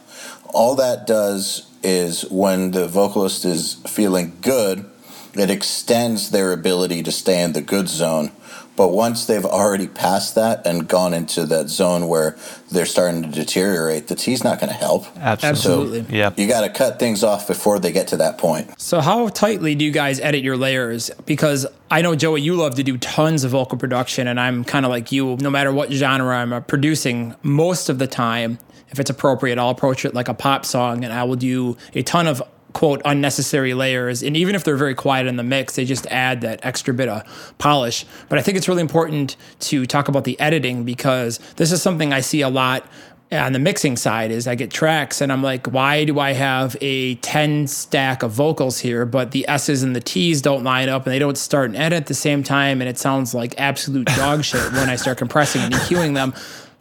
all 0.53 0.75
that 0.75 1.07
does 1.07 1.69
is 1.81 2.29
when 2.31 2.71
the 2.71 2.87
vocalist 2.87 3.43
is 3.43 3.75
feeling 3.87 4.37
good 4.41 4.89
it 5.35 5.49
extends 5.49 6.31
their 6.31 6.51
ability 6.51 7.03
to 7.03 7.11
stay 7.11 7.41
in 7.41 7.53
the 7.53 7.61
good 7.61 7.87
zone. 7.87 8.31
But 8.75 8.87
once 8.87 9.27
they've 9.27 9.45
already 9.45 9.87
passed 9.87 10.33
that 10.33 10.65
and 10.65 10.87
gone 10.87 11.13
into 11.13 11.45
that 11.45 11.69
zone 11.69 12.07
where 12.07 12.35
they're 12.71 12.87
starting 12.87 13.21
to 13.21 13.29
deteriorate, 13.29 14.07
the 14.07 14.15
tea's 14.15 14.43
not 14.43 14.59
going 14.59 14.69
to 14.71 14.75
help. 14.75 15.05
Absolutely. 15.17 16.03
So 16.03 16.07
yeah. 16.09 16.33
You 16.35 16.47
got 16.47 16.61
to 16.61 16.69
cut 16.69 16.97
things 16.97 17.23
off 17.23 17.47
before 17.47 17.79
they 17.79 17.91
get 17.91 18.07
to 18.07 18.17
that 18.17 18.39
point. 18.39 18.79
So, 18.81 18.99
how 18.99 19.27
tightly 19.27 19.75
do 19.75 19.85
you 19.85 19.91
guys 19.91 20.19
edit 20.19 20.43
your 20.43 20.57
layers? 20.57 21.11
Because 21.27 21.67
I 21.91 22.01
know, 22.01 22.15
Joey, 22.15 22.41
you 22.41 22.55
love 22.55 22.75
to 22.75 22.83
do 22.83 22.97
tons 22.97 23.43
of 23.43 23.51
vocal 23.51 23.77
production, 23.77 24.27
and 24.27 24.39
I'm 24.39 24.63
kind 24.63 24.85
of 24.85 24.89
like 24.89 25.11
you. 25.11 25.37
No 25.39 25.51
matter 25.51 25.71
what 25.71 25.91
genre 25.91 26.35
I'm 26.35 26.53
uh, 26.53 26.61
producing, 26.61 27.35
most 27.43 27.89
of 27.89 27.99
the 27.99 28.07
time, 28.07 28.57
if 28.89 28.99
it's 28.99 29.11
appropriate, 29.11 29.59
I'll 29.59 29.69
approach 29.69 30.03
it 30.03 30.15
like 30.15 30.29
a 30.29 30.33
pop 30.33 30.65
song, 30.65 31.03
and 31.03 31.13
I 31.13 31.25
will 31.25 31.35
do 31.35 31.77
a 31.93 32.01
ton 32.01 32.25
of 32.25 32.41
quote 32.73 33.01
unnecessary 33.05 33.73
layers. 33.73 34.21
And 34.23 34.35
even 34.35 34.55
if 34.55 34.63
they're 34.63 34.75
very 34.75 34.95
quiet 34.95 35.27
in 35.27 35.37
the 35.37 35.43
mix 35.43 35.75
they 35.75 35.85
just 35.85 36.05
add 36.07 36.41
that 36.41 36.59
extra 36.63 36.93
bit 36.93 37.07
of 37.07 37.23
polish. 37.57 38.05
But 38.29 38.39
i 38.39 38.41
think 38.41 38.57
it's 38.57 38.67
really 38.67 38.81
important 38.81 39.35
to 39.61 39.85
talk 39.85 40.07
about 40.07 40.23
the 40.23 40.39
editing 40.39 40.83
because 40.83 41.39
this 41.55 41.71
is 41.71 41.81
something 41.81 42.11
i 42.11 42.19
see 42.19 42.41
a 42.41 42.49
lot 42.49 42.85
on 43.31 43.53
the 43.53 43.59
mixing 43.59 43.95
side 43.97 44.31
is 44.31 44.47
I 44.47 44.55
get 44.55 44.71
tracks 44.71 45.21
and 45.21 45.31
I'm 45.31 45.41
like, 45.41 45.67
why 45.67 46.05
do 46.05 46.19
I 46.19 46.33
have 46.33 46.75
a 46.81 47.15
10 47.15 47.67
stack 47.67 48.23
of 48.23 48.31
vocals 48.31 48.79
here, 48.79 49.05
but 49.05 49.31
the 49.31 49.47
S's 49.47 49.83
and 49.83 49.95
the 49.95 50.01
T's 50.01 50.41
don't 50.41 50.63
line 50.63 50.89
up 50.89 51.05
and 51.05 51.13
they 51.13 51.19
don't 51.19 51.37
start 51.37 51.67
and 51.67 51.75
end 51.75 51.93
at 51.93 52.07
the 52.07 52.13
same 52.13 52.43
time 52.43 52.81
and 52.81 52.89
it 52.89 52.97
sounds 52.97 53.33
like 53.33 53.55
absolute 53.57 54.07
dog 54.07 54.43
shit 54.43 54.71
when 54.73 54.89
I 54.89 54.95
start 54.95 55.17
compressing 55.17 55.61
and 55.61 55.73
EQing 55.73 56.13
them 56.13 56.33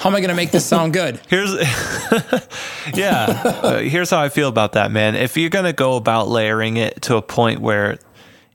how 0.02 0.08
am 0.08 0.16
I 0.16 0.20
going 0.20 0.30
to 0.30 0.34
make 0.34 0.50
this 0.50 0.66
sound 0.66 0.92
good? 0.92 1.20
Here's, 1.28 1.52
yeah, 2.92 3.26
uh, 3.62 3.78
here's 3.78 4.10
how 4.10 4.20
I 4.20 4.30
feel 4.30 4.48
about 4.48 4.72
that, 4.72 4.90
man. 4.90 5.14
If 5.14 5.36
you're 5.36 5.48
going 5.48 5.64
to 5.64 5.72
go 5.72 5.94
about 5.94 6.26
layering 6.26 6.76
it 6.76 7.02
to 7.02 7.14
a 7.14 7.22
point 7.22 7.60
where 7.60 8.00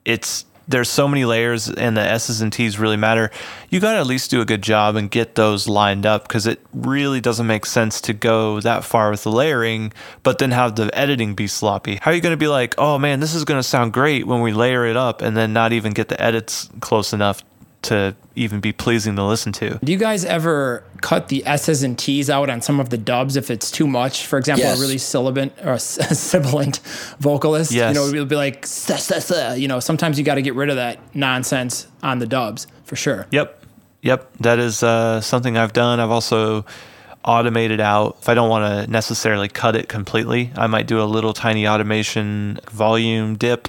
it's 0.03 0.43
there's 0.67 0.89
so 0.89 1.07
many 1.07 1.23
layers 1.23 1.69
and 1.69 1.95
the 1.95 2.01
S's 2.01 2.41
and 2.41 2.51
T's 2.51 2.77
really 2.77 2.97
matter, 2.97 3.31
you 3.69 3.79
got 3.79 3.93
to 3.93 3.99
at 3.99 4.07
least 4.07 4.29
do 4.29 4.41
a 4.41 4.45
good 4.45 4.61
job 4.61 4.97
and 4.97 5.09
get 5.09 5.35
those 5.35 5.69
lined 5.69 6.05
up 6.05 6.27
because 6.27 6.45
it 6.45 6.59
really 6.73 7.21
doesn't 7.21 7.47
make 7.47 7.65
sense 7.65 8.01
to 8.01 8.11
go 8.11 8.59
that 8.59 8.83
far 8.83 9.09
with 9.09 9.23
the 9.23 9.31
layering, 9.31 9.93
but 10.23 10.39
then 10.39 10.51
have 10.51 10.75
the 10.75 10.93
editing 10.93 11.33
be 11.33 11.47
sloppy. 11.47 11.95
How 12.01 12.11
are 12.11 12.13
you 12.13 12.19
going 12.19 12.33
to 12.33 12.37
be 12.37 12.49
like, 12.49 12.75
oh 12.77 12.99
man, 12.99 13.21
this 13.21 13.33
is 13.33 13.45
going 13.45 13.57
to 13.59 13.63
sound 13.63 13.93
great 13.93 14.27
when 14.27 14.41
we 14.41 14.51
layer 14.51 14.85
it 14.85 14.97
up 14.97 15.21
and 15.21 15.37
then 15.37 15.53
not 15.53 15.71
even 15.71 15.93
get 15.93 16.09
the 16.09 16.21
edits 16.21 16.69
close 16.81 17.13
enough 17.13 17.41
to 17.87 18.15
even 18.35 18.59
be 18.59 18.71
pleasing 18.71 19.15
to 19.15 19.23
listen 19.23 19.51
to. 19.53 19.79
Do 19.83 19.91
you 19.91 19.97
guys 19.97 20.23
ever 20.23 20.83
cut 21.01 21.29
the 21.29 21.45
S's 21.45 21.83
and 21.83 21.97
T's 21.97 22.29
out 22.29 22.49
on 22.49 22.61
some 22.61 22.79
of 22.79 22.89
the 22.89 22.97
dubs 22.97 23.35
if 23.35 23.49
it's 23.49 23.71
too 23.71 23.87
much? 23.87 24.25
For 24.25 24.37
example, 24.37 24.65
yes. 24.65 24.77
a 24.77 24.81
really 24.81 24.97
sibilant 24.97 25.53
or 25.63 25.73
a 25.73 25.79
sibilant 25.79 26.79
vocalist, 27.19 27.71
yes. 27.71 27.93
you 27.93 27.99
know, 27.99 28.07
it'll 28.07 28.25
be 28.25 28.35
like, 28.35 28.65
sah, 28.65 28.95
sah, 28.95 29.19
sah. 29.19 29.53
you 29.53 29.67
know, 29.67 29.79
sometimes 29.79 30.17
you 30.17 30.23
got 30.23 30.35
to 30.35 30.41
get 30.41 30.55
rid 30.55 30.69
of 30.69 30.75
that 30.75 30.99
nonsense 31.15 31.87
on 32.03 32.19
the 32.19 32.27
dubs 32.27 32.67
for 32.83 32.95
sure. 32.95 33.27
Yep. 33.31 33.63
Yep. 34.01 34.37
That 34.39 34.59
is 34.59 34.83
uh, 34.83 35.21
something 35.21 35.57
I've 35.57 35.73
done. 35.73 35.99
I've 35.99 36.11
also 36.11 36.65
automated 37.25 37.81
out. 37.81 38.17
If 38.21 38.29
I 38.29 38.33
don't 38.33 38.49
want 38.49 38.85
to 38.85 38.91
necessarily 38.91 39.49
cut 39.49 39.75
it 39.75 39.89
completely, 39.89 40.51
I 40.55 40.67
might 40.67 40.87
do 40.87 41.01
a 41.01 41.03
little 41.03 41.33
tiny 41.33 41.67
automation 41.67 42.59
volume 42.71 43.35
dip 43.35 43.67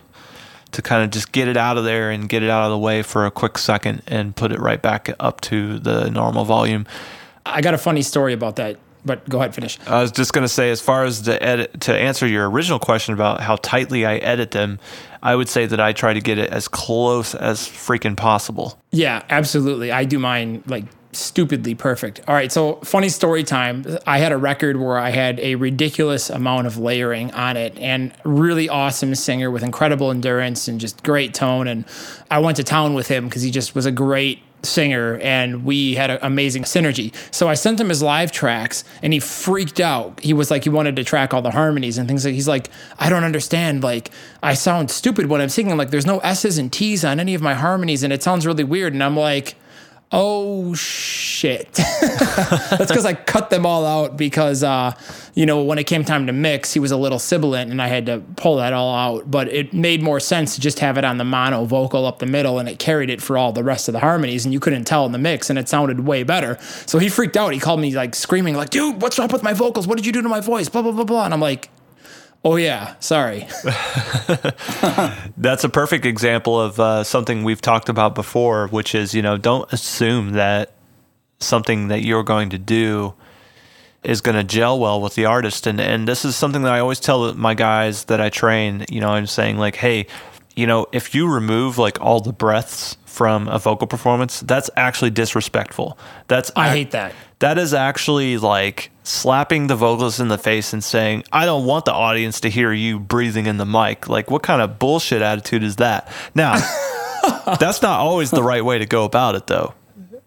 to 0.72 0.82
kind 0.82 1.02
of 1.02 1.10
just 1.10 1.32
get 1.32 1.48
it 1.48 1.56
out 1.56 1.78
of 1.78 1.84
there 1.84 2.10
and 2.10 2.28
get 2.28 2.42
it 2.42 2.50
out 2.50 2.64
of 2.64 2.70
the 2.70 2.78
way 2.78 3.02
for 3.02 3.26
a 3.26 3.30
quick 3.30 3.58
second 3.58 4.02
and 4.06 4.36
put 4.36 4.52
it 4.52 4.60
right 4.60 4.82
back 4.82 5.10
up 5.18 5.40
to 5.42 5.78
the 5.78 6.10
normal 6.10 6.44
volume. 6.44 6.86
I 7.46 7.60
got 7.60 7.74
a 7.74 7.78
funny 7.78 8.02
story 8.02 8.34
about 8.34 8.56
that, 8.56 8.76
but 9.04 9.26
go 9.28 9.38
ahead, 9.38 9.54
finish. 9.54 9.78
I 9.86 10.02
was 10.02 10.12
just 10.12 10.32
going 10.32 10.44
to 10.44 10.48
say, 10.48 10.70
as 10.70 10.80
far 10.80 11.04
as 11.04 11.22
the 11.22 11.42
edit, 11.42 11.80
to 11.82 11.94
answer 11.94 12.26
your 12.26 12.50
original 12.50 12.78
question 12.78 13.14
about 13.14 13.40
how 13.40 13.56
tightly 13.56 14.04
I 14.04 14.16
edit 14.16 14.50
them, 14.50 14.78
I 15.22 15.34
would 15.34 15.48
say 15.48 15.66
that 15.66 15.80
I 15.80 15.92
try 15.92 16.12
to 16.12 16.20
get 16.20 16.38
it 16.38 16.50
as 16.50 16.68
close 16.68 17.34
as 17.34 17.60
freaking 17.60 18.16
possible. 18.16 18.78
Yeah, 18.90 19.22
absolutely. 19.30 19.90
I 19.90 20.04
do 20.04 20.18
mine 20.18 20.62
like 20.66 20.84
stupidly 21.12 21.74
perfect. 21.74 22.20
All 22.28 22.34
right, 22.34 22.52
so 22.52 22.76
funny 22.76 23.08
story 23.08 23.42
time. 23.42 23.84
I 24.06 24.18
had 24.18 24.32
a 24.32 24.36
record 24.36 24.76
where 24.76 24.98
I 24.98 25.10
had 25.10 25.40
a 25.40 25.54
ridiculous 25.54 26.30
amount 26.30 26.66
of 26.66 26.76
layering 26.76 27.32
on 27.32 27.56
it 27.56 27.76
and 27.78 28.12
really 28.24 28.68
awesome 28.68 29.14
singer 29.14 29.50
with 29.50 29.62
incredible 29.62 30.10
endurance 30.10 30.68
and 30.68 30.78
just 30.78 31.02
great 31.02 31.34
tone 31.34 31.66
and 31.66 31.84
I 32.30 32.38
went 32.40 32.56
to 32.58 32.64
town 32.64 32.94
with 32.94 33.08
him 33.08 33.30
cuz 33.30 33.42
he 33.42 33.50
just 33.50 33.74
was 33.74 33.86
a 33.86 33.92
great 33.92 34.42
singer 34.62 35.18
and 35.22 35.64
we 35.64 35.94
had 35.94 36.10
an 36.10 36.18
amazing 36.20 36.64
synergy. 36.64 37.14
So 37.32 37.48
I 37.48 37.54
sent 37.54 37.80
him 37.80 37.88
his 37.88 38.02
live 38.02 38.32
tracks 38.32 38.84
and 39.02 39.12
he 39.12 39.20
freaked 39.20 39.80
out. 39.80 40.20
He 40.20 40.32
was 40.32 40.50
like 40.50 40.64
he 40.64 40.70
wanted 40.70 40.96
to 40.96 41.04
track 41.04 41.32
all 41.32 41.42
the 41.42 41.52
harmonies 41.52 41.96
and 41.96 42.08
things 42.08 42.24
like 42.24 42.34
he's 42.34 42.48
like 42.48 42.68
I 42.98 43.08
don't 43.08 43.24
understand 43.24 43.82
like 43.82 44.10
I 44.42 44.54
sound 44.54 44.90
stupid 44.90 45.26
when 45.26 45.40
I'm 45.40 45.48
singing 45.48 45.76
like 45.76 45.90
there's 45.90 46.06
no 46.06 46.18
S's 46.18 46.58
and 46.58 46.72
T's 46.72 47.04
on 47.04 47.20
any 47.20 47.34
of 47.34 47.42
my 47.42 47.54
harmonies 47.54 48.02
and 48.02 48.12
it 48.12 48.22
sounds 48.22 48.46
really 48.46 48.64
weird 48.64 48.92
and 48.92 49.02
I'm 49.02 49.16
like 49.16 49.54
oh 50.12 50.74
shit. 50.74 51.72
That's 52.00 52.86
because 52.86 53.04
i 53.04 53.14
cut 53.14 53.50
them 53.50 53.66
all 53.66 53.84
out 53.84 54.16
because 54.16 54.62
uh, 54.64 54.92
you 55.34 55.46
know 55.46 55.62
when 55.62 55.78
it 55.78 55.84
came 55.84 56.04
time 56.04 56.26
to 56.26 56.32
mix 56.32 56.72
he 56.72 56.80
was 56.80 56.90
a 56.90 56.96
little 56.96 57.18
sibilant 57.18 57.70
and 57.70 57.80
i 57.82 57.88
had 57.88 58.06
to 58.06 58.22
pull 58.36 58.56
that 58.56 58.72
all 58.72 58.94
out. 58.94 59.30
But 59.30 59.48
it 59.48 59.72
made 59.72 60.02
more 60.02 60.20
sense 60.20 60.54
to 60.54 60.60
just 60.60 60.78
have 60.80 60.98
it 60.98 61.04
on 61.04 61.18
the 61.18 61.24
mono 61.24 61.64
vocal 61.64 62.06
up 62.06 62.18
the 62.18 62.26
middle 62.26 62.58
and 62.58 62.68
it 62.68 62.78
carried 62.78 63.10
it 63.10 63.20
for 63.20 63.36
all 63.36 63.52
the 63.52 63.64
rest 63.64 63.88
of 63.88 63.92
the 63.92 64.00
harmonies 64.00 64.44
and 64.44 64.52
you 64.52 64.60
couldn't 64.60 64.84
tell 64.84 65.04
in 65.06 65.12
the 65.12 65.18
mix 65.18 65.50
and 65.50 65.58
it 65.58 65.68
sounded 65.68 66.00
way 66.00 66.22
better. 66.22 66.58
So 66.86 66.98
he 66.98 67.08
freaked 67.08 67.36
out. 67.36 67.52
He 67.52 67.60
called 67.60 67.80
me 67.80 67.94
like 67.94 68.14
screaming 68.14 68.54
like 68.54 68.70
dude 68.70 69.02
what's 69.02 69.18
up 69.18 69.32
with 69.32 69.42
my 69.42 69.52
vocals? 69.52 69.86
What 69.86 69.96
did 69.96 70.06
you 70.06 70.12
do 70.12 70.22
to 70.22 70.28
my 70.28 70.40
voice? 70.40 70.68
Blah 70.68 70.82
blah 70.82 70.92
blah 70.92 71.04
blah. 71.04 71.24
And 71.24 71.34
i'm 71.34 71.40
like 71.40 71.68
Oh 72.44 72.56
yeah, 72.56 72.94
sorry. 73.00 73.46
That's 75.36 75.64
a 75.64 75.68
perfect 75.68 76.06
example 76.06 76.60
of 76.60 76.78
uh, 76.78 77.04
something 77.04 77.44
we've 77.44 77.60
talked 77.60 77.88
about 77.88 78.14
before, 78.14 78.68
which 78.68 78.94
is 78.94 79.14
you 79.14 79.22
know 79.22 79.36
don't 79.36 79.70
assume 79.72 80.32
that 80.32 80.72
something 81.40 81.88
that 81.88 82.02
you're 82.02 82.22
going 82.22 82.50
to 82.50 82.58
do 82.58 83.14
is 84.04 84.20
going 84.20 84.36
to 84.36 84.44
gel 84.44 84.78
well 84.78 85.00
with 85.00 85.14
the 85.14 85.24
artist, 85.24 85.66
and 85.66 85.80
and 85.80 86.06
this 86.06 86.24
is 86.24 86.36
something 86.36 86.62
that 86.62 86.72
I 86.72 86.78
always 86.78 87.00
tell 87.00 87.34
my 87.34 87.54
guys 87.54 88.04
that 88.04 88.20
I 88.20 88.28
train. 88.28 88.84
You 88.88 89.00
know, 89.00 89.10
I'm 89.10 89.26
saying 89.26 89.58
like, 89.58 89.76
hey, 89.76 90.06
you 90.54 90.66
know, 90.66 90.86
if 90.92 91.14
you 91.14 91.28
remove 91.32 91.76
like 91.78 92.00
all 92.00 92.20
the 92.20 92.32
breaths 92.32 92.96
from 93.04 93.48
a 93.48 93.58
vocal 93.58 93.86
performance, 93.86 94.40
that's 94.40 94.70
actually 94.76 95.10
disrespectful. 95.10 95.98
That's 96.28 96.52
I 96.54 96.68
ac- 96.68 96.78
hate 96.78 96.90
that. 96.92 97.12
That 97.40 97.58
is 97.58 97.72
actually 97.72 98.36
like 98.38 98.90
slapping 99.04 99.68
the 99.68 99.76
vocalist 99.76 100.20
in 100.20 100.28
the 100.28 100.38
face 100.38 100.72
and 100.72 100.82
saying, 100.82 101.24
I 101.32 101.46
don't 101.46 101.64
want 101.64 101.84
the 101.84 101.92
audience 101.92 102.40
to 102.40 102.50
hear 102.50 102.72
you 102.72 102.98
breathing 102.98 103.46
in 103.46 103.56
the 103.56 103.66
mic. 103.66 104.08
Like, 104.08 104.30
what 104.30 104.42
kind 104.42 104.60
of 104.60 104.78
bullshit 104.78 105.22
attitude 105.22 105.62
is 105.62 105.76
that? 105.76 106.12
Now, 106.34 106.56
that's 107.58 107.80
not 107.80 108.00
always 108.00 108.30
the 108.30 108.42
right 108.42 108.64
way 108.64 108.78
to 108.78 108.86
go 108.86 109.04
about 109.04 109.34
it, 109.34 109.46
though. 109.46 109.74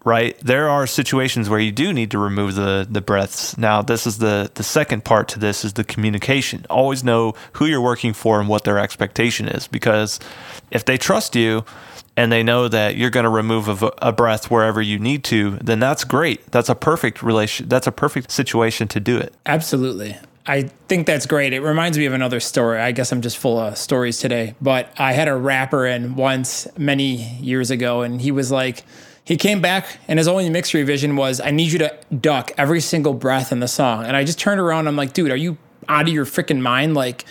Right? 0.04 0.36
There 0.40 0.68
are 0.68 0.88
situations 0.88 1.48
where 1.48 1.60
you 1.60 1.70
do 1.70 1.92
need 1.92 2.10
to 2.10 2.18
remove 2.18 2.56
the, 2.56 2.84
the 2.90 3.00
breaths. 3.00 3.56
Now, 3.56 3.82
this 3.82 4.04
is 4.04 4.18
the, 4.18 4.50
the 4.54 4.64
second 4.64 5.04
part 5.04 5.28
to 5.28 5.38
this 5.38 5.64
is 5.64 5.74
the 5.74 5.84
communication. 5.84 6.66
Always 6.68 7.04
know 7.04 7.34
who 7.52 7.66
you're 7.66 7.80
working 7.80 8.12
for 8.12 8.40
and 8.40 8.48
what 8.48 8.64
their 8.64 8.80
expectation 8.80 9.46
is. 9.46 9.68
Because 9.68 10.18
if 10.72 10.84
they 10.84 10.98
trust 10.98 11.36
you, 11.36 11.64
and 12.16 12.30
they 12.30 12.42
know 12.42 12.68
that 12.68 12.96
you're 12.96 13.10
going 13.10 13.24
to 13.24 13.30
remove 13.30 13.82
a, 13.82 13.92
a, 14.02 14.12
breath 14.12 14.50
wherever 14.50 14.82
you 14.82 14.98
need 14.98 15.24
to, 15.24 15.52
then 15.62 15.80
that's 15.80 16.04
great. 16.04 16.50
That's 16.50 16.68
a 16.68 16.74
perfect 16.74 17.22
relation. 17.22 17.68
That's 17.68 17.86
a 17.86 17.92
perfect 17.92 18.30
situation 18.30 18.88
to 18.88 19.00
do 19.00 19.16
it. 19.18 19.34
Absolutely. 19.46 20.16
I 20.44 20.62
think 20.88 21.06
that's 21.06 21.26
great. 21.26 21.52
It 21.52 21.60
reminds 21.60 21.96
me 21.96 22.06
of 22.06 22.12
another 22.12 22.40
story. 22.40 22.80
I 22.80 22.92
guess 22.92 23.12
I'm 23.12 23.22
just 23.22 23.38
full 23.38 23.58
of 23.58 23.78
stories 23.78 24.18
today. 24.18 24.54
But 24.60 24.92
I 24.98 25.12
had 25.12 25.28
a 25.28 25.36
rapper 25.36 25.86
in 25.86 26.16
once 26.16 26.66
many 26.76 27.38
years 27.38 27.70
ago, 27.70 28.02
and 28.02 28.20
he 28.20 28.32
was 28.32 28.50
like, 28.50 28.84
he 29.24 29.36
came 29.36 29.60
back, 29.60 29.98
and 30.08 30.18
his 30.18 30.26
only 30.26 30.50
mix 30.50 30.74
revision 30.74 31.14
was, 31.14 31.40
I 31.40 31.52
need 31.52 31.70
you 31.70 31.78
to 31.78 31.96
duck 32.20 32.50
every 32.58 32.80
single 32.80 33.14
breath 33.14 33.52
in 33.52 33.60
the 33.60 33.68
song. 33.68 34.04
And 34.04 34.16
I 34.16 34.24
just 34.24 34.40
turned 34.40 34.60
around. 34.60 34.88
I'm 34.88 34.96
like, 34.96 35.12
dude, 35.12 35.30
are 35.30 35.36
you 35.36 35.58
out 35.88 36.08
of 36.08 36.14
your 36.14 36.26
freaking 36.26 36.60
mind? 36.60 36.94
Like, 36.94 37.24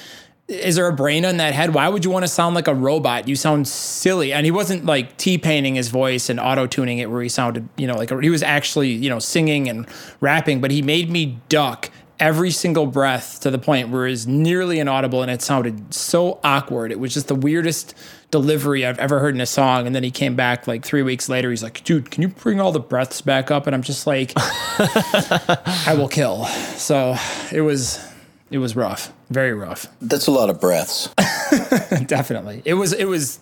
is 0.51 0.75
there 0.75 0.87
a 0.87 0.93
brain 0.93 1.25
on 1.25 1.37
that 1.37 1.53
head? 1.53 1.73
Why 1.73 1.87
would 1.87 2.03
you 2.03 2.11
want 2.11 2.23
to 2.23 2.27
sound 2.27 2.55
like 2.55 2.67
a 2.67 2.75
robot? 2.75 3.27
You 3.27 3.35
sound 3.35 3.67
silly. 3.67 4.33
And 4.33 4.45
he 4.45 4.51
wasn't 4.51 4.85
like 4.85 5.17
T 5.17 5.37
painting 5.37 5.75
his 5.75 5.87
voice 5.87 6.29
and 6.29 6.39
auto 6.39 6.67
tuning 6.67 6.97
it 6.97 7.09
where 7.09 7.21
he 7.21 7.29
sounded, 7.29 7.69
you 7.77 7.87
know, 7.87 7.95
like 7.95 8.11
he 8.21 8.29
was 8.29 8.43
actually, 8.43 8.91
you 8.91 9.09
know, 9.09 9.19
singing 9.19 9.69
and 9.69 9.87
rapping, 10.19 10.59
but 10.59 10.69
he 10.69 10.81
made 10.81 11.09
me 11.09 11.39
duck 11.47 11.89
every 12.19 12.51
single 12.51 12.85
breath 12.85 13.39
to 13.39 13.49
the 13.49 13.57
point 13.57 13.89
where 13.89 14.05
it 14.05 14.11
was 14.11 14.27
nearly 14.27 14.79
inaudible 14.79 15.21
and 15.23 15.31
it 15.31 15.41
sounded 15.41 15.93
so 15.93 16.39
awkward. 16.43 16.91
It 16.91 16.99
was 16.99 17.13
just 17.13 17.29
the 17.29 17.35
weirdest 17.35 17.95
delivery 18.29 18.85
I've 18.85 18.99
ever 18.99 19.19
heard 19.19 19.33
in 19.33 19.41
a 19.41 19.45
song. 19.45 19.87
And 19.87 19.95
then 19.95 20.03
he 20.03 20.11
came 20.11 20.35
back 20.35 20.67
like 20.67 20.85
three 20.85 21.01
weeks 21.01 21.29
later. 21.29 21.49
He's 21.49 21.63
like, 21.63 21.83
dude, 21.83 22.11
can 22.11 22.21
you 22.21 22.27
bring 22.27 22.59
all 22.59 22.71
the 22.71 22.79
breaths 22.79 23.21
back 23.21 23.49
up? 23.49 23.67
And 23.67 23.75
I'm 23.75 23.81
just 23.81 24.05
like, 24.05 24.33
I 24.35 25.95
will 25.97 26.07
kill. 26.09 26.45
So 26.75 27.15
it 27.51 27.61
was 27.61 28.05
it 28.51 28.57
was 28.57 28.75
rough, 28.75 29.13
very 29.32 29.54
rough. 29.54 29.88
That's 30.02 30.28
a 30.28 30.32
lot 30.32 30.50
of 30.50 30.60
breaths. 30.60 31.08
Definitely, 32.06 32.62
it 32.65 32.76
was. 32.76 32.94
It 32.94 33.06
was 33.06 33.39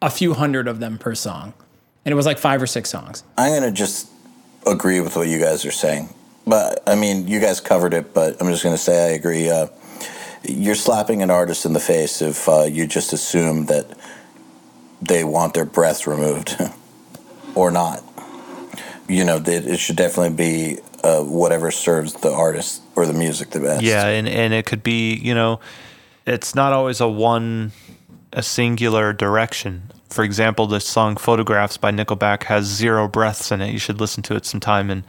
a 0.00 0.10
few 0.10 0.34
hundred 0.34 0.68
of 0.68 0.80
them 0.80 0.98
per 0.98 1.14
song, 1.14 1.52
and 2.04 2.12
it 2.12 2.16
was 2.16 2.26
like 2.26 2.38
five 2.38 2.62
or 2.62 2.66
six 2.66 2.90
songs. 2.90 3.24
I'm 3.36 3.52
gonna 3.52 3.72
just 3.72 4.08
agree 4.66 5.00
with 5.00 5.16
what 5.16 5.28
you 5.28 5.38
guys 5.38 5.64
are 5.64 5.72
saying, 5.72 6.08
but 6.46 6.82
I 6.86 6.94
mean, 6.94 7.26
you 7.28 7.40
guys 7.40 7.60
covered 7.60 7.94
it. 7.94 8.14
But 8.14 8.40
I'm 8.40 8.48
just 8.48 8.62
gonna 8.62 8.78
say 8.78 9.10
I 9.10 9.14
agree. 9.14 9.50
Uh, 9.50 9.66
you're 10.44 10.74
slapping 10.74 11.22
an 11.22 11.30
artist 11.30 11.66
in 11.66 11.72
the 11.72 11.80
face 11.80 12.22
if 12.22 12.48
uh, 12.48 12.62
you 12.62 12.86
just 12.86 13.12
assume 13.12 13.66
that 13.66 13.86
they 15.00 15.24
want 15.24 15.54
their 15.54 15.64
breath 15.64 16.06
removed 16.06 16.56
or 17.54 17.70
not. 17.70 18.02
You 19.08 19.24
know, 19.24 19.42
it 19.44 19.78
should 19.78 19.96
definitely 19.96 20.34
be 20.36 20.80
uh, 21.02 21.22
whatever 21.22 21.70
serves 21.70 22.14
the 22.14 22.32
artist 22.32 22.82
or 22.96 23.06
the 23.06 23.12
music 23.12 23.50
the 23.50 23.60
best. 23.60 23.82
Yeah, 23.82 24.06
and 24.06 24.28
and 24.28 24.54
it 24.54 24.66
could 24.66 24.82
be 24.82 25.14
you 25.14 25.34
know, 25.34 25.60
it's 26.26 26.54
not 26.54 26.72
always 26.72 27.00
a 27.00 27.08
one, 27.08 27.72
a 28.32 28.42
singular 28.42 29.12
direction. 29.12 29.90
For 30.10 30.24
example, 30.24 30.66
the 30.66 30.78
song 30.78 31.16
"Photographs" 31.16 31.78
by 31.78 31.90
Nickelback 31.90 32.44
has 32.44 32.66
zero 32.66 33.08
breaths 33.08 33.50
in 33.50 33.62
it. 33.62 33.72
You 33.72 33.78
should 33.78 33.98
listen 33.98 34.22
to 34.24 34.36
it 34.36 34.44
sometime 34.44 34.90
and 34.90 35.04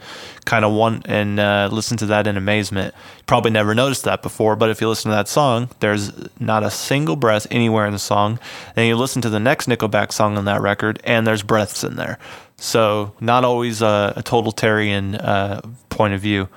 kind 0.46 0.64
of 0.64 0.72
one 0.72 1.02
and 1.04 1.38
uh, 1.38 1.68
listen 1.70 1.98
to 1.98 2.06
that 2.06 2.26
in 2.26 2.38
amazement. 2.38 2.94
Probably 3.26 3.50
never 3.50 3.74
noticed 3.74 4.04
that 4.04 4.22
before, 4.22 4.56
but 4.56 4.70
if 4.70 4.80
you 4.80 4.88
listen 4.88 5.10
to 5.10 5.16
that 5.16 5.28
song, 5.28 5.68
there's 5.80 6.10
not 6.40 6.62
a 6.62 6.70
single 6.70 7.16
breath 7.16 7.46
anywhere 7.50 7.86
in 7.86 7.92
the 7.92 7.98
song. 7.98 8.38
Then 8.74 8.86
you 8.86 8.96
listen 8.96 9.20
to 9.22 9.30
the 9.30 9.40
next 9.40 9.68
Nickelback 9.68 10.10
song 10.10 10.38
on 10.38 10.46
that 10.46 10.62
record, 10.62 11.00
and 11.04 11.26
there's 11.26 11.42
breaths 11.42 11.84
in 11.84 11.96
there. 11.96 12.18
So 12.56 13.14
not 13.20 13.44
always 13.44 13.82
a, 13.82 14.14
a 14.16 14.22
totalitarian 14.22 15.16
uh, 15.16 15.60
point 15.88 16.14
of 16.14 16.20
view 16.20 16.48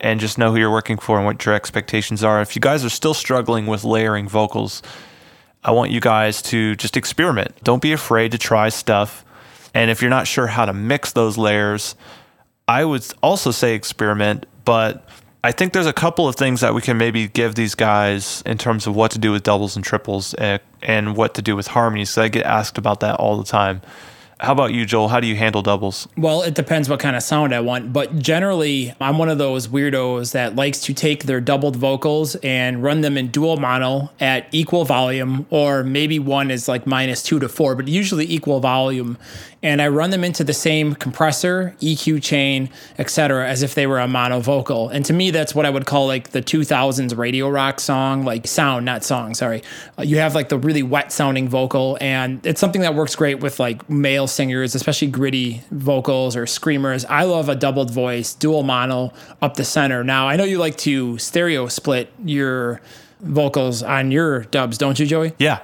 and 0.00 0.20
just 0.20 0.36
know 0.36 0.50
who 0.52 0.58
you're 0.58 0.70
working 0.70 0.98
for 0.98 1.16
and 1.16 1.24
what 1.24 1.44
your 1.44 1.54
expectations 1.54 2.22
are. 2.22 2.42
If 2.42 2.54
you 2.54 2.60
guys 2.60 2.84
are 2.84 2.90
still 2.90 3.14
struggling 3.14 3.66
with 3.66 3.84
layering 3.84 4.28
vocals, 4.28 4.82
I 5.62 5.70
want 5.70 5.90
you 5.90 6.00
guys 6.00 6.42
to 6.42 6.76
just 6.76 6.96
experiment. 6.96 7.54
Don't 7.64 7.80
be 7.80 7.92
afraid 7.92 8.32
to 8.32 8.38
try 8.38 8.68
stuff. 8.68 9.24
And 9.72 9.90
if 9.90 10.02
you're 10.02 10.10
not 10.10 10.26
sure 10.26 10.46
how 10.46 10.66
to 10.66 10.72
mix 10.72 11.12
those 11.12 11.38
layers, 11.38 11.96
I 12.68 12.84
would 12.84 13.04
also 13.22 13.50
say 13.50 13.74
experiment, 13.74 14.46
but 14.64 15.08
I 15.42 15.52
think 15.52 15.72
there's 15.72 15.86
a 15.86 15.92
couple 15.92 16.28
of 16.28 16.36
things 16.36 16.60
that 16.60 16.74
we 16.74 16.80
can 16.80 16.96
maybe 16.96 17.28
give 17.28 17.54
these 17.54 17.74
guys 17.74 18.42
in 18.46 18.56
terms 18.56 18.86
of 18.86 18.94
what 18.94 19.10
to 19.12 19.18
do 19.18 19.32
with 19.32 19.42
doubles 19.42 19.76
and 19.76 19.84
triples 19.84 20.32
and, 20.34 20.60
and 20.82 21.16
what 21.16 21.34
to 21.34 21.42
do 21.42 21.56
with 21.56 21.66
harmonies. 21.66 22.10
So 22.10 22.22
I 22.22 22.28
get 22.28 22.46
asked 22.46 22.78
about 22.78 23.00
that 23.00 23.16
all 23.16 23.36
the 23.36 23.44
time. 23.44 23.82
How 24.40 24.52
about 24.52 24.72
you, 24.72 24.84
Joel? 24.84 25.08
How 25.08 25.20
do 25.20 25.28
you 25.28 25.36
handle 25.36 25.62
doubles? 25.62 26.08
Well, 26.16 26.42
it 26.42 26.54
depends 26.54 26.88
what 26.88 26.98
kind 26.98 27.14
of 27.14 27.22
sound 27.22 27.54
I 27.54 27.60
want, 27.60 27.92
but 27.92 28.18
generally, 28.18 28.92
I'm 29.00 29.16
one 29.16 29.28
of 29.28 29.38
those 29.38 29.68
weirdos 29.68 30.32
that 30.32 30.56
likes 30.56 30.80
to 30.82 30.94
take 30.94 31.24
their 31.24 31.40
doubled 31.40 31.76
vocals 31.76 32.34
and 32.36 32.82
run 32.82 33.00
them 33.02 33.16
in 33.16 33.28
dual 33.28 33.58
mono 33.58 34.10
at 34.18 34.48
equal 34.50 34.84
volume, 34.84 35.46
or 35.50 35.84
maybe 35.84 36.18
one 36.18 36.50
is 36.50 36.66
like 36.66 36.84
minus 36.86 37.22
two 37.22 37.38
to 37.38 37.48
four, 37.48 37.76
but 37.76 37.86
usually 37.86 38.30
equal 38.30 38.58
volume. 38.58 39.18
And 39.62 39.80
I 39.80 39.88
run 39.88 40.10
them 40.10 40.24
into 40.24 40.44
the 40.44 40.52
same 40.52 40.94
compressor, 40.94 41.74
EQ 41.80 42.22
chain, 42.22 42.68
etc., 42.98 43.48
as 43.48 43.62
if 43.62 43.74
they 43.74 43.86
were 43.86 43.98
a 43.98 44.06
mono 44.06 44.40
vocal. 44.40 44.90
And 44.90 45.06
to 45.06 45.14
me, 45.14 45.30
that's 45.30 45.54
what 45.54 45.64
I 45.64 45.70
would 45.70 45.86
call 45.86 46.06
like 46.06 46.32
the 46.32 46.42
2000s 46.42 47.16
radio 47.16 47.48
rock 47.48 47.80
song, 47.80 48.24
like 48.24 48.46
sound, 48.46 48.84
not 48.84 49.04
song, 49.04 49.32
sorry. 49.32 49.62
You 49.98 50.18
have 50.18 50.34
like 50.34 50.50
the 50.50 50.58
really 50.58 50.82
wet 50.82 51.12
sounding 51.12 51.48
vocal, 51.48 51.96
and 52.00 52.44
it's 52.44 52.60
something 52.60 52.82
that 52.82 52.94
works 52.94 53.16
great 53.16 53.40
with 53.40 53.58
like 53.58 53.88
male 53.88 54.23
singers, 54.26 54.74
especially 54.74 55.08
gritty 55.08 55.62
vocals 55.70 56.36
or 56.36 56.46
screamers. 56.46 57.04
I 57.04 57.24
love 57.24 57.48
a 57.48 57.54
doubled 57.54 57.90
voice, 57.90 58.34
dual 58.34 58.62
mono 58.62 59.12
up 59.42 59.56
the 59.56 59.64
center. 59.64 60.04
Now, 60.04 60.28
I 60.28 60.36
know 60.36 60.44
you 60.44 60.58
like 60.58 60.76
to 60.78 61.18
stereo 61.18 61.68
split 61.68 62.12
your 62.24 62.80
vocals 63.20 63.82
on 63.82 64.10
your 64.10 64.44
dubs, 64.44 64.78
don't 64.78 64.98
you, 64.98 65.06
Joey? 65.06 65.32
Yeah. 65.38 65.60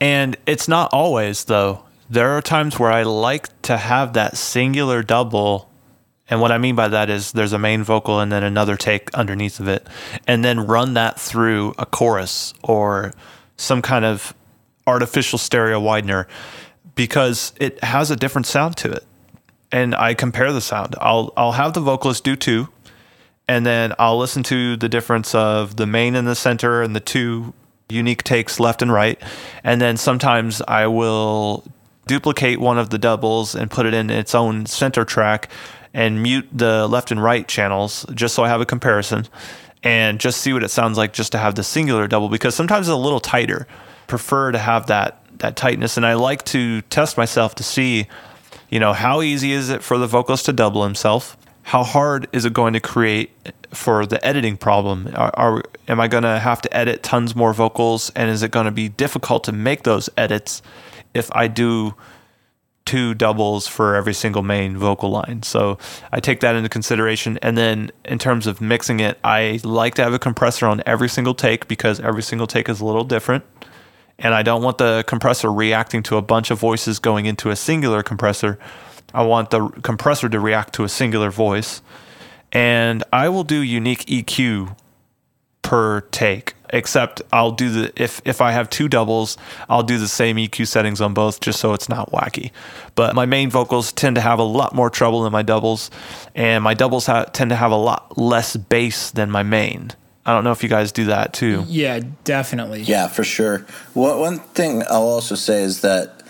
And 0.00 0.36
it's 0.46 0.68
not 0.68 0.92
always, 0.92 1.44
though. 1.44 1.84
There 2.10 2.30
are 2.30 2.42
times 2.42 2.78
where 2.78 2.92
I 2.92 3.04
like 3.04 3.62
to 3.62 3.76
have 3.76 4.12
that 4.12 4.36
singular 4.36 5.02
double. 5.02 5.70
And 6.28 6.40
what 6.40 6.52
I 6.52 6.58
mean 6.58 6.74
by 6.74 6.88
that 6.88 7.08
is 7.10 7.32
there's 7.32 7.52
a 7.52 7.58
main 7.58 7.82
vocal 7.82 8.20
and 8.20 8.30
then 8.30 8.42
another 8.42 8.76
take 8.76 9.12
underneath 9.14 9.60
of 9.60 9.68
it, 9.68 9.86
and 10.26 10.44
then 10.44 10.66
run 10.66 10.94
that 10.94 11.18
through 11.18 11.74
a 11.78 11.86
chorus 11.86 12.54
or 12.62 13.12
some 13.56 13.82
kind 13.82 14.04
of 14.04 14.34
artificial 14.86 15.38
stereo 15.38 15.78
widener 15.78 16.26
because 16.94 17.52
it 17.58 17.82
has 17.82 18.10
a 18.10 18.16
different 18.16 18.46
sound 18.46 18.76
to 18.78 18.90
it. 18.90 19.04
And 19.70 19.94
I 19.94 20.14
compare 20.14 20.52
the 20.52 20.60
sound. 20.60 20.94
I'll 21.00 21.32
I'll 21.36 21.52
have 21.52 21.72
the 21.72 21.80
vocalist 21.80 22.24
do 22.24 22.36
two, 22.36 22.68
and 23.48 23.64
then 23.64 23.94
I'll 23.98 24.18
listen 24.18 24.42
to 24.44 24.76
the 24.76 24.88
difference 24.88 25.34
of 25.34 25.76
the 25.76 25.86
main 25.86 26.14
in 26.14 26.26
the 26.26 26.34
center 26.34 26.82
and 26.82 26.94
the 26.94 27.00
two 27.00 27.54
unique 27.88 28.22
takes 28.22 28.60
left 28.60 28.82
and 28.82 28.92
right. 28.92 29.20
And 29.64 29.80
then 29.80 29.96
sometimes 29.96 30.60
I 30.68 30.86
will 30.86 31.64
duplicate 32.06 32.60
one 32.60 32.78
of 32.78 32.90
the 32.90 32.98
doubles 32.98 33.54
and 33.54 33.70
put 33.70 33.86
it 33.86 33.94
in 33.94 34.10
its 34.10 34.34
own 34.34 34.66
center 34.66 35.04
track 35.04 35.50
and 35.94 36.22
mute 36.22 36.48
the 36.52 36.88
left 36.88 37.10
and 37.10 37.22
right 37.22 37.46
channels 37.46 38.04
just 38.14 38.34
so 38.34 38.42
I 38.42 38.48
have 38.48 38.60
a 38.60 38.66
comparison 38.66 39.26
and 39.82 40.18
just 40.18 40.40
see 40.40 40.52
what 40.52 40.62
it 40.62 40.70
sounds 40.70 40.96
like 40.96 41.12
just 41.12 41.32
to 41.32 41.38
have 41.38 41.54
the 41.54 41.62
singular 41.62 42.06
double 42.06 42.28
because 42.28 42.54
sometimes 42.54 42.88
it's 42.88 42.92
a 42.92 42.96
little 42.96 43.20
tighter. 43.20 43.66
Prefer 44.06 44.52
to 44.52 44.58
have 44.58 44.86
that 44.86 45.21
that 45.42 45.56
tightness 45.56 45.96
and 45.96 46.06
I 46.06 46.14
like 46.14 46.44
to 46.46 46.80
test 46.82 47.16
myself 47.16 47.54
to 47.56 47.62
see 47.62 48.08
you 48.70 48.80
know 48.80 48.94
how 48.94 49.20
easy 49.20 49.52
is 49.52 49.68
it 49.68 49.82
for 49.82 49.98
the 49.98 50.06
vocalist 50.06 50.46
to 50.46 50.52
double 50.52 50.82
himself? 50.82 51.36
How 51.64 51.84
hard 51.84 52.26
is 52.32 52.46
it 52.46 52.54
going 52.54 52.72
to 52.72 52.80
create 52.80 53.30
for 53.70 54.06
the 54.06 54.24
editing 54.26 54.56
problem? 54.56 55.12
Are, 55.14 55.30
are 55.34 55.62
am 55.88 56.00
I 56.00 56.08
going 56.08 56.22
to 56.22 56.38
have 56.38 56.62
to 56.62 56.74
edit 56.74 57.02
tons 57.02 57.36
more 57.36 57.52
vocals 57.52 58.10
and 58.16 58.30
is 58.30 58.42
it 58.42 58.50
going 58.50 58.64
to 58.64 58.72
be 58.72 58.88
difficult 58.88 59.44
to 59.44 59.52
make 59.52 59.82
those 59.82 60.08
edits 60.16 60.62
if 61.12 61.30
I 61.32 61.48
do 61.48 61.94
two 62.84 63.14
doubles 63.14 63.68
for 63.68 63.94
every 63.94 64.14
single 64.14 64.42
main 64.42 64.76
vocal 64.76 65.10
line. 65.10 65.42
So 65.42 65.78
I 66.10 66.20
take 66.20 66.40
that 66.40 66.56
into 66.56 66.68
consideration. 66.68 67.38
And 67.40 67.56
then 67.56 67.92
in 68.04 68.18
terms 68.18 68.46
of 68.46 68.60
mixing 68.60 69.00
it, 69.00 69.18
I 69.22 69.60
like 69.62 69.94
to 69.96 70.02
have 70.02 70.12
a 70.12 70.18
compressor 70.18 70.66
on 70.66 70.82
every 70.86 71.08
single 71.08 71.34
take 71.34 71.68
because 71.68 72.00
every 72.00 72.22
single 72.22 72.46
take 72.46 72.68
is 72.68 72.80
a 72.80 72.84
little 72.84 73.04
different. 73.04 73.44
And 74.22 74.34
I 74.34 74.42
don't 74.42 74.62
want 74.62 74.78
the 74.78 75.04
compressor 75.06 75.52
reacting 75.52 76.02
to 76.04 76.16
a 76.16 76.22
bunch 76.22 76.50
of 76.50 76.58
voices 76.58 76.98
going 76.98 77.26
into 77.26 77.50
a 77.50 77.56
singular 77.56 78.02
compressor. 78.02 78.58
I 79.12 79.22
want 79.24 79.50
the 79.50 79.68
compressor 79.82 80.28
to 80.30 80.40
react 80.40 80.74
to 80.74 80.84
a 80.84 80.88
singular 80.88 81.30
voice. 81.30 81.82
And 82.52 83.04
I 83.12 83.28
will 83.28 83.44
do 83.44 83.60
unique 83.60 84.06
EQ 84.06 84.76
per 85.62 86.02
take 86.02 86.54
except 86.72 87.20
I'll 87.32 87.52
do 87.52 87.70
the 87.70 88.02
if 88.02 88.20
if 88.24 88.40
I 88.40 88.52
have 88.52 88.68
two 88.70 88.88
doubles, 88.88 89.36
I'll 89.68 89.82
do 89.82 89.98
the 89.98 90.08
same 90.08 90.36
EQ 90.36 90.66
settings 90.66 91.00
on 91.00 91.14
both 91.14 91.40
just 91.40 91.60
so 91.60 91.74
it's 91.74 91.88
not 91.88 92.10
wacky. 92.10 92.50
But 92.94 93.14
my 93.14 93.26
main 93.26 93.50
vocals 93.50 93.92
tend 93.92 94.16
to 94.16 94.22
have 94.22 94.38
a 94.38 94.44
lot 94.44 94.74
more 94.74 94.90
trouble 94.90 95.22
than 95.22 95.32
my 95.32 95.42
doubles, 95.42 95.90
and 96.34 96.64
my 96.64 96.74
doubles 96.74 97.06
ha- 97.06 97.24
tend 97.24 97.50
to 97.50 97.56
have 97.56 97.70
a 97.70 97.76
lot 97.76 98.18
less 98.18 98.56
bass 98.56 99.10
than 99.10 99.30
my 99.30 99.42
main. 99.42 99.92
I 100.24 100.32
don't 100.32 100.44
know 100.44 100.52
if 100.52 100.62
you 100.62 100.68
guys 100.68 100.92
do 100.92 101.06
that 101.06 101.32
too. 101.32 101.64
Yeah, 101.66 102.00
definitely. 102.24 102.82
Yeah, 102.82 103.08
for 103.08 103.24
sure. 103.24 103.66
Well, 103.94 104.20
one 104.20 104.38
thing 104.38 104.82
I'll 104.88 105.02
also 105.02 105.34
say 105.34 105.62
is 105.62 105.80
that 105.80 106.22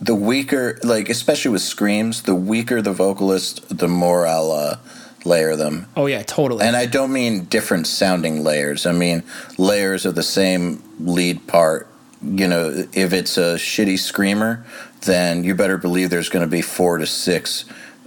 the 0.00 0.14
weaker, 0.14 0.78
like 0.82 1.08
especially 1.08 1.52
with 1.52 1.62
screams, 1.62 2.22
the 2.22 2.34
weaker 2.34 2.82
the 2.82 2.92
vocalist, 2.92 3.76
the 3.76 3.88
more 3.88 4.26
I'll 4.26 4.50
uh, 4.50 4.76
layer 5.24 5.54
them. 5.56 5.86
Oh 5.96 6.06
yeah, 6.06 6.22
totally. 6.22 6.64
And 6.64 6.76
I 6.76 6.86
don't 6.86 7.12
mean 7.12 7.44
different 7.44 7.86
sounding 7.86 8.42
layers. 8.42 8.86
I 8.86 8.92
mean 8.92 9.22
layers 9.56 10.04
of 10.04 10.14
the 10.14 10.22
same 10.22 10.82
lead 10.98 11.46
part. 11.46 11.86
You 12.20 12.48
know, 12.48 12.86
if 12.92 13.12
it's 13.12 13.36
a 13.38 13.54
shitty 13.54 13.98
screamer, 14.00 14.64
then 15.02 15.44
you 15.44 15.54
better 15.54 15.78
believe 15.78 16.10
there's 16.10 16.28
going 16.28 16.44
to 16.44 16.50
be 16.50 16.62
four 16.62 16.98
to 16.98 17.06
six 17.06 17.64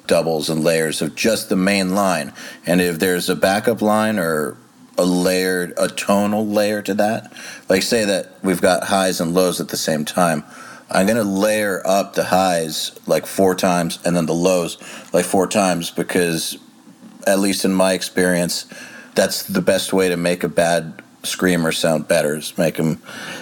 doubles 0.07 0.49
and 0.49 0.61
layers 0.61 1.01
of 1.01 1.15
just 1.15 1.47
the 1.47 1.55
main 1.55 1.95
line. 1.95 2.33
And 2.65 2.81
if 2.81 2.99
there's 2.99 3.29
a 3.29 3.35
backup 3.35 3.81
line 3.81 4.19
or 4.19 4.57
a 4.97 5.05
layered, 5.05 5.73
a 5.77 5.87
tonal 5.87 6.45
layer 6.45 6.81
to 6.81 6.93
that, 6.95 7.31
like 7.69 7.83
say 7.83 8.05
that 8.05 8.33
we've 8.43 8.61
got 8.61 8.85
highs 8.85 9.21
and 9.21 9.33
lows 9.33 9.59
at 9.59 9.69
the 9.69 9.77
same 9.77 10.05
time. 10.05 10.43
I'm 10.89 11.05
to 11.07 11.23
layer 11.23 11.81
up 11.85 12.15
the 12.15 12.25
highs 12.25 12.91
like 13.07 13.25
four 13.25 13.55
times 13.55 13.99
and 14.03 14.15
then 14.15 14.25
the 14.25 14.33
lows 14.33 14.77
like 15.13 15.25
four 15.25 15.47
times 15.47 15.89
because 15.89 16.57
at 17.25 17.39
least 17.39 17.63
in 17.63 17.73
my 17.73 17.93
experience, 17.93 18.65
that's 19.15 19.43
the 19.43 19.61
best 19.61 19.93
way 19.93 20.09
to 20.09 20.17
make 20.17 20.43
a 20.43 20.49
bad 20.49 21.01
screamer 21.23 21.71
sound 21.71 22.07
better 22.07 22.37
is 22.37 22.57
make 22.57 22.77
him 22.77 23.01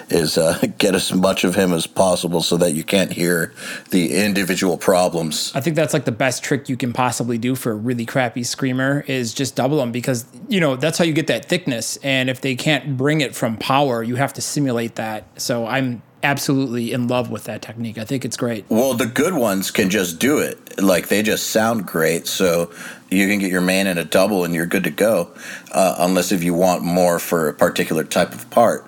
is 0.10 0.38
uh, 0.38 0.60
get 0.78 0.96
as 0.96 1.14
much 1.14 1.44
of 1.44 1.56
him 1.56 1.74
as 1.74 1.88
possible 1.88 2.42
so 2.42 2.58
that 2.58 2.74
you 2.74 2.84
can't 2.84 3.14
hear 3.14 3.54
the 3.92 4.16
individual 4.16 4.78
problems. 4.78 5.52
I 5.56 5.62
think 5.62 5.76
that's 5.76 5.94
like 5.94 6.06
the 6.06 6.12
best 6.12 6.44
trick 6.44 6.70
you 6.70 6.78
can 6.78 6.94
possibly 6.94 7.38
do 7.38 7.56
for 7.56 7.72
a 7.72 7.76
really 7.76 8.06
crappy 8.06 8.44
screamer 8.44 9.04
is 9.08 9.34
just 9.34 9.56
double 9.56 9.78
them 9.78 9.92
because 9.92 10.26
you 10.48 10.60
know 10.60 10.76
that's 10.76 10.98
how 10.98 11.06
you 11.06 11.14
get 11.14 11.28
that 11.28 11.46
thickness. 11.46 11.98
And 11.98 12.30
if 12.30 12.42
they 12.42 12.56
can't 12.56 12.98
bring 12.98 13.22
it 13.22 13.36
from 13.36 13.58
power 13.58 14.04
you 14.04 14.16
have 14.16 14.34
to 14.34 14.42
simulate 14.42 14.96
that. 14.96 15.26
So 15.40 15.66
i'm 15.66 16.02
absolutely 16.24 16.92
in 16.92 17.08
love 17.08 17.30
with 17.30 17.46
that 17.46 17.62
technique. 17.62 17.98
I 17.98 18.06
think 18.06 18.26
it's 18.26 18.38
great. 18.38 18.66
Well, 18.70 18.94
the 18.94 19.06
good 19.06 19.34
ones 19.34 19.72
can 19.72 19.90
just 19.90 20.20
do 20.20 20.40
it. 20.40 20.82
Like 20.82 21.08
they 21.08 21.24
just 21.24 21.48
sound 21.52 21.86
great. 21.86 22.28
So 22.28 22.72
you 23.10 23.28
can 23.28 23.40
get 23.40 23.52
your 23.52 23.62
main 23.62 23.88
in 23.88 23.98
a 23.98 24.04
double 24.04 24.44
and 24.44 24.54
you're 24.54 24.66
good 24.66 24.84
to 24.84 24.92
go, 24.92 25.32
uh, 25.72 25.96
unless 26.00 26.32
if 26.32 26.44
you 26.44 26.54
want 26.54 26.84
more 26.84 27.20
for 27.20 27.50
a 27.50 27.54
particular 27.54 28.04
type 28.04 28.34
of 28.34 28.50
part. 28.50 28.86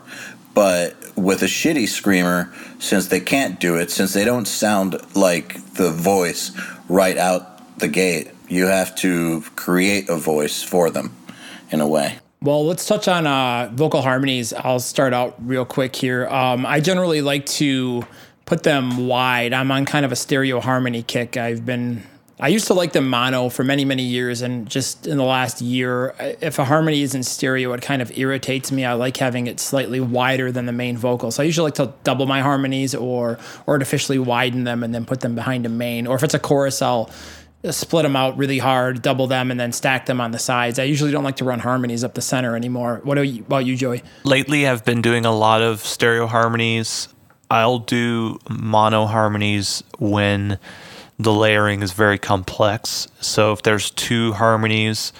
But 0.53 0.95
with 1.15 1.41
a 1.43 1.47
shitty 1.47 1.87
screamer, 1.87 2.51
since 2.79 3.07
they 3.07 3.19
can't 3.19 3.59
do 3.59 3.75
it, 3.75 3.91
since 3.91 4.13
they 4.13 4.25
don't 4.25 4.47
sound 4.47 4.97
like 5.15 5.73
the 5.73 5.91
voice 5.91 6.51
right 6.89 7.17
out 7.17 7.79
the 7.79 7.87
gate, 7.87 8.31
you 8.47 8.65
have 8.65 8.95
to 8.95 9.41
create 9.55 10.09
a 10.09 10.17
voice 10.17 10.61
for 10.61 10.89
them 10.89 11.15
in 11.71 11.79
a 11.79 11.87
way. 11.87 12.19
Well, 12.43 12.65
let's 12.65 12.87
touch 12.87 13.07
on 13.07 13.27
uh, 13.27 13.69
vocal 13.71 14.01
harmonies. 14.01 14.51
I'll 14.51 14.79
start 14.79 15.13
out 15.13 15.35
real 15.45 15.63
quick 15.63 15.95
here. 15.95 16.27
Um, 16.27 16.65
I 16.65 16.79
generally 16.79 17.21
like 17.21 17.45
to 17.57 18.03
put 18.45 18.63
them 18.63 19.07
wide. 19.07 19.53
I'm 19.53 19.69
on 19.69 19.85
kind 19.85 20.05
of 20.05 20.11
a 20.11 20.15
stereo 20.15 20.59
harmony 20.59 21.03
kick. 21.03 21.37
I've 21.37 21.67
been 21.67 22.01
I 22.41 22.47
used 22.47 22.65
to 22.67 22.73
like 22.73 22.93
them 22.93 23.07
mono 23.07 23.49
for 23.49 23.63
many, 23.63 23.85
many 23.85 24.01
years, 24.01 24.41
and 24.41 24.67
just 24.67 25.05
in 25.05 25.17
the 25.17 25.23
last 25.23 25.61
year, 25.61 26.15
if 26.19 26.57
a 26.57 26.65
harmony 26.65 27.03
is 27.03 27.13
in 27.13 27.21
stereo, 27.21 27.71
it 27.73 27.83
kind 27.83 28.01
of 28.01 28.17
irritates 28.17 28.71
me. 28.71 28.83
I 28.83 28.93
like 28.93 29.17
having 29.17 29.45
it 29.45 29.59
slightly 29.59 29.99
wider 29.99 30.51
than 30.51 30.65
the 30.65 30.71
main 30.71 30.97
vocal. 30.97 31.29
So 31.29 31.43
I 31.43 31.45
usually 31.45 31.65
like 31.65 31.75
to 31.75 31.93
double 32.03 32.25
my 32.25 32.41
harmonies 32.41 32.95
or 32.95 33.37
artificially 33.67 34.17
widen 34.17 34.63
them 34.63 34.83
and 34.83 34.91
then 34.91 35.05
put 35.05 35.21
them 35.21 35.35
behind 35.35 35.67
a 35.67 35.69
main. 35.69 36.07
Or 36.07 36.15
if 36.15 36.23
it's 36.23 36.33
a 36.33 36.39
chorus, 36.39 36.81
I'll 36.81 37.11
split 37.69 38.03
them 38.03 38.15
out 38.15 38.37
really 38.37 38.57
hard, 38.57 39.01
double 39.01 39.27
them, 39.27 39.51
and 39.51 39.59
then 39.59 39.71
stack 39.71 40.07
them 40.07 40.19
on 40.19 40.31
the 40.31 40.39
sides. 40.39 40.79
I 40.79 40.83
usually 40.83 41.11
don't 41.11 41.23
like 41.23 41.35
to 41.37 41.45
run 41.45 41.59
harmonies 41.59 42.03
up 42.03 42.15
the 42.15 42.21
center 42.21 42.55
anymore. 42.55 43.01
What 43.03 43.17
you, 43.21 43.41
about 43.41 43.65
you, 43.65 43.75
Joey? 43.75 44.03
Lately, 44.23 44.67
I've 44.67 44.83
been 44.83 45.01
doing 45.01 45.25
a 45.25 45.31
lot 45.31 45.61
of 45.61 45.81
stereo 45.81 46.25
harmonies. 46.25 47.07
I'll 47.49 47.79
do 47.79 48.39
mono 48.49 49.05
harmonies 49.05 49.83
when 49.99 50.57
the 51.19 51.33
layering 51.33 51.83
is 51.83 51.91
very 51.91 52.17
complex. 52.17 53.07
So 53.19 53.51
if 53.51 53.61
there's 53.61 53.91
two 53.91 54.33
harmonies, 54.33 55.13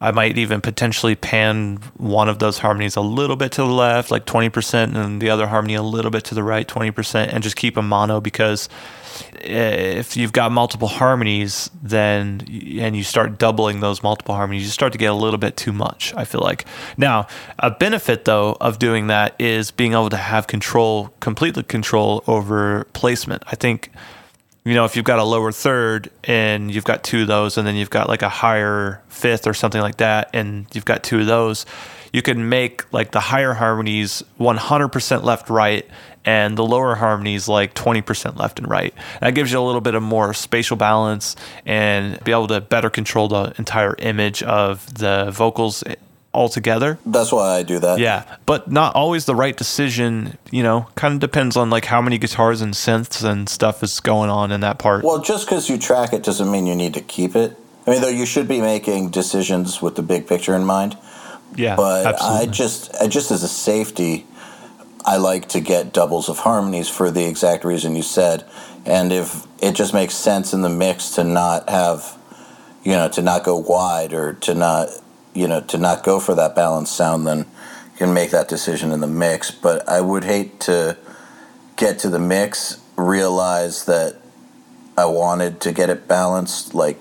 I 0.00 0.12
might 0.12 0.38
even 0.38 0.62
potentially 0.62 1.14
pan 1.14 1.76
one 1.96 2.28
of 2.28 2.38
those 2.38 2.58
harmonies 2.58 2.96
a 2.96 3.02
little 3.02 3.36
bit 3.36 3.52
to 3.52 3.62
the 3.62 3.68
left, 3.68 4.10
like 4.10 4.24
20%, 4.24 4.96
and 4.96 5.20
the 5.20 5.28
other 5.28 5.46
harmony 5.46 5.74
a 5.74 5.82
little 5.82 6.10
bit 6.10 6.24
to 6.24 6.34
the 6.34 6.42
right, 6.42 6.66
20%, 6.66 7.28
and 7.32 7.42
just 7.42 7.56
keep 7.56 7.76
a 7.76 7.82
mono 7.82 8.20
because 8.20 8.68
if 9.34 10.16
you've 10.16 10.32
got 10.32 10.52
multiple 10.52 10.88
harmonies, 10.88 11.70
then 11.82 12.40
and 12.78 12.96
you 12.96 13.02
start 13.02 13.38
doubling 13.38 13.80
those 13.80 14.02
multiple 14.02 14.34
harmonies, 14.34 14.62
you 14.62 14.70
start 14.70 14.92
to 14.92 14.98
get 14.98 15.10
a 15.10 15.14
little 15.14 15.38
bit 15.38 15.56
too 15.56 15.72
much. 15.72 16.14
I 16.14 16.24
feel 16.24 16.40
like 16.40 16.64
now 16.96 17.26
a 17.58 17.70
benefit 17.70 18.24
though 18.24 18.56
of 18.60 18.78
doing 18.78 19.08
that 19.08 19.34
is 19.38 19.70
being 19.70 19.92
able 19.92 20.10
to 20.10 20.16
have 20.16 20.46
control, 20.46 21.12
completely 21.20 21.62
control 21.62 22.24
over 22.26 22.84
placement. 22.92 23.42
I 23.48 23.56
think 23.56 23.90
you 24.64 24.74
know 24.74 24.84
if 24.84 24.96
you've 24.96 25.04
got 25.04 25.18
a 25.18 25.24
lower 25.24 25.52
third 25.52 26.10
and 26.24 26.72
you've 26.72 26.84
got 26.84 27.04
two 27.04 27.22
of 27.22 27.28
those, 27.28 27.58
and 27.58 27.66
then 27.66 27.76
you've 27.76 27.90
got 27.90 28.08
like 28.08 28.22
a 28.22 28.28
higher 28.28 29.02
fifth 29.08 29.46
or 29.46 29.54
something 29.54 29.80
like 29.80 29.96
that, 29.96 30.30
and 30.32 30.66
you've 30.72 30.84
got 30.84 31.02
two 31.02 31.20
of 31.20 31.26
those 31.26 31.66
you 32.12 32.22
can 32.22 32.48
make 32.48 32.92
like 32.92 33.12
the 33.12 33.20
higher 33.20 33.54
harmonies 33.54 34.22
100% 34.38 35.22
left 35.22 35.50
right 35.50 35.86
and 36.24 36.56
the 36.58 36.64
lower 36.64 36.94
harmonies 36.94 37.48
like 37.48 37.74
20% 37.74 38.38
left 38.38 38.58
and 38.58 38.68
right. 38.68 38.92
That 39.20 39.34
gives 39.34 39.52
you 39.52 39.58
a 39.58 39.62
little 39.62 39.80
bit 39.80 39.94
of 39.94 40.02
more 40.02 40.34
spatial 40.34 40.76
balance 40.76 41.36
and 41.64 42.22
be 42.24 42.32
able 42.32 42.48
to 42.48 42.60
better 42.60 42.90
control 42.90 43.28
the 43.28 43.54
entire 43.58 43.94
image 43.98 44.42
of 44.42 44.92
the 44.94 45.30
vocals 45.30 45.82
altogether. 46.32 46.98
That's 47.04 47.32
why 47.32 47.56
I 47.56 47.62
do 47.62 47.78
that. 47.78 47.98
Yeah, 47.98 48.24
but 48.46 48.70
not 48.70 48.94
always 48.94 49.24
the 49.24 49.34
right 49.34 49.56
decision. 49.56 50.38
You 50.50 50.62
know, 50.62 50.88
kind 50.94 51.14
of 51.14 51.20
depends 51.20 51.56
on 51.56 51.70
like 51.70 51.86
how 51.86 52.00
many 52.00 52.18
guitars 52.18 52.60
and 52.60 52.74
synths 52.74 53.22
and 53.24 53.48
stuff 53.48 53.82
is 53.82 54.00
going 54.00 54.30
on 54.30 54.52
in 54.52 54.60
that 54.60 54.78
part. 54.78 55.04
Well, 55.04 55.20
just 55.20 55.46
because 55.46 55.68
you 55.68 55.78
track 55.78 56.12
it 56.12 56.22
doesn't 56.22 56.50
mean 56.50 56.66
you 56.66 56.74
need 56.74 56.94
to 56.94 57.00
keep 57.00 57.36
it. 57.36 57.56
I 57.86 57.90
mean, 57.90 58.00
though 58.02 58.08
you 58.08 58.26
should 58.26 58.46
be 58.46 58.60
making 58.60 59.10
decisions 59.10 59.80
with 59.80 59.96
the 59.96 60.02
big 60.02 60.26
picture 60.26 60.54
in 60.54 60.64
mind. 60.64 60.96
Yeah, 61.56 61.76
but 61.76 62.06
absolutely. 62.06 62.48
I 62.48 62.52
just, 62.52 62.94
I 63.00 63.08
just 63.08 63.30
as 63.30 63.42
a 63.42 63.48
safety, 63.48 64.26
I 65.04 65.16
like 65.16 65.48
to 65.48 65.60
get 65.60 65.92
doubles 65.92 66.28
of 66.28 66.38
harmonies 66.38 66.88
for 66.88 67.10
the 67.10 67.24
exact 67.24 67.64
reason 67.64 67.96
you 67.96 68.02
said. 68.02 68.44
And 68.86 69.12
if 69.12 69.46
it 69.60 69.72
just 69.74 69.92
makes 69.92 70.14
sense 70.14 70.52
in 70.52 70.62
the 70.62 70.68
mix 70.68 71.10
to 71.12 71.24
not 71.24 71.68
have, 71.68 72.16
you 72.84 72.92
know, 72.92 73.08
to 73.08 73.22
not 73.22 73.44
go 73.44 73.56
wide 73.56 74.12
or 74.12 74.34
to 74.34 74.54
not, 74.54 74.88
you 75.34 75.46
know, 75.48 75.60
to 75.60 75.78
not 75.78 76.02
go 76.02 76.20
for 76.20 76.34
that 76.34 76.54
balanced 76.54 76.94
sound, 76.94 77.26
then 77.26 77.38
you 77.38 77.98
can 77.98 78.14
make 78.14 78.30
that 78.30 78.48
decision 78.48 78.92
in 78.92 79.00
the 79.00 79.06
mix. 79.06 79.50
But 79.50 79.88
I 79.88 80.00
would 80.00 80.24
hate 80.24 80.60
to 80.60 80.96
get 81.76 81.98
to 82.00 82.10
the 82.10 82.18
mix, 82.18 82.80
realize 82.96 83.84
that 83.86 84.16
I 84.96 85.06
wanted 85.06 85.60
to 85.62 85.72
get 85.72 85.88
it 85.88 86.06
balanced, 86.06 86.74
like 86.74 86.98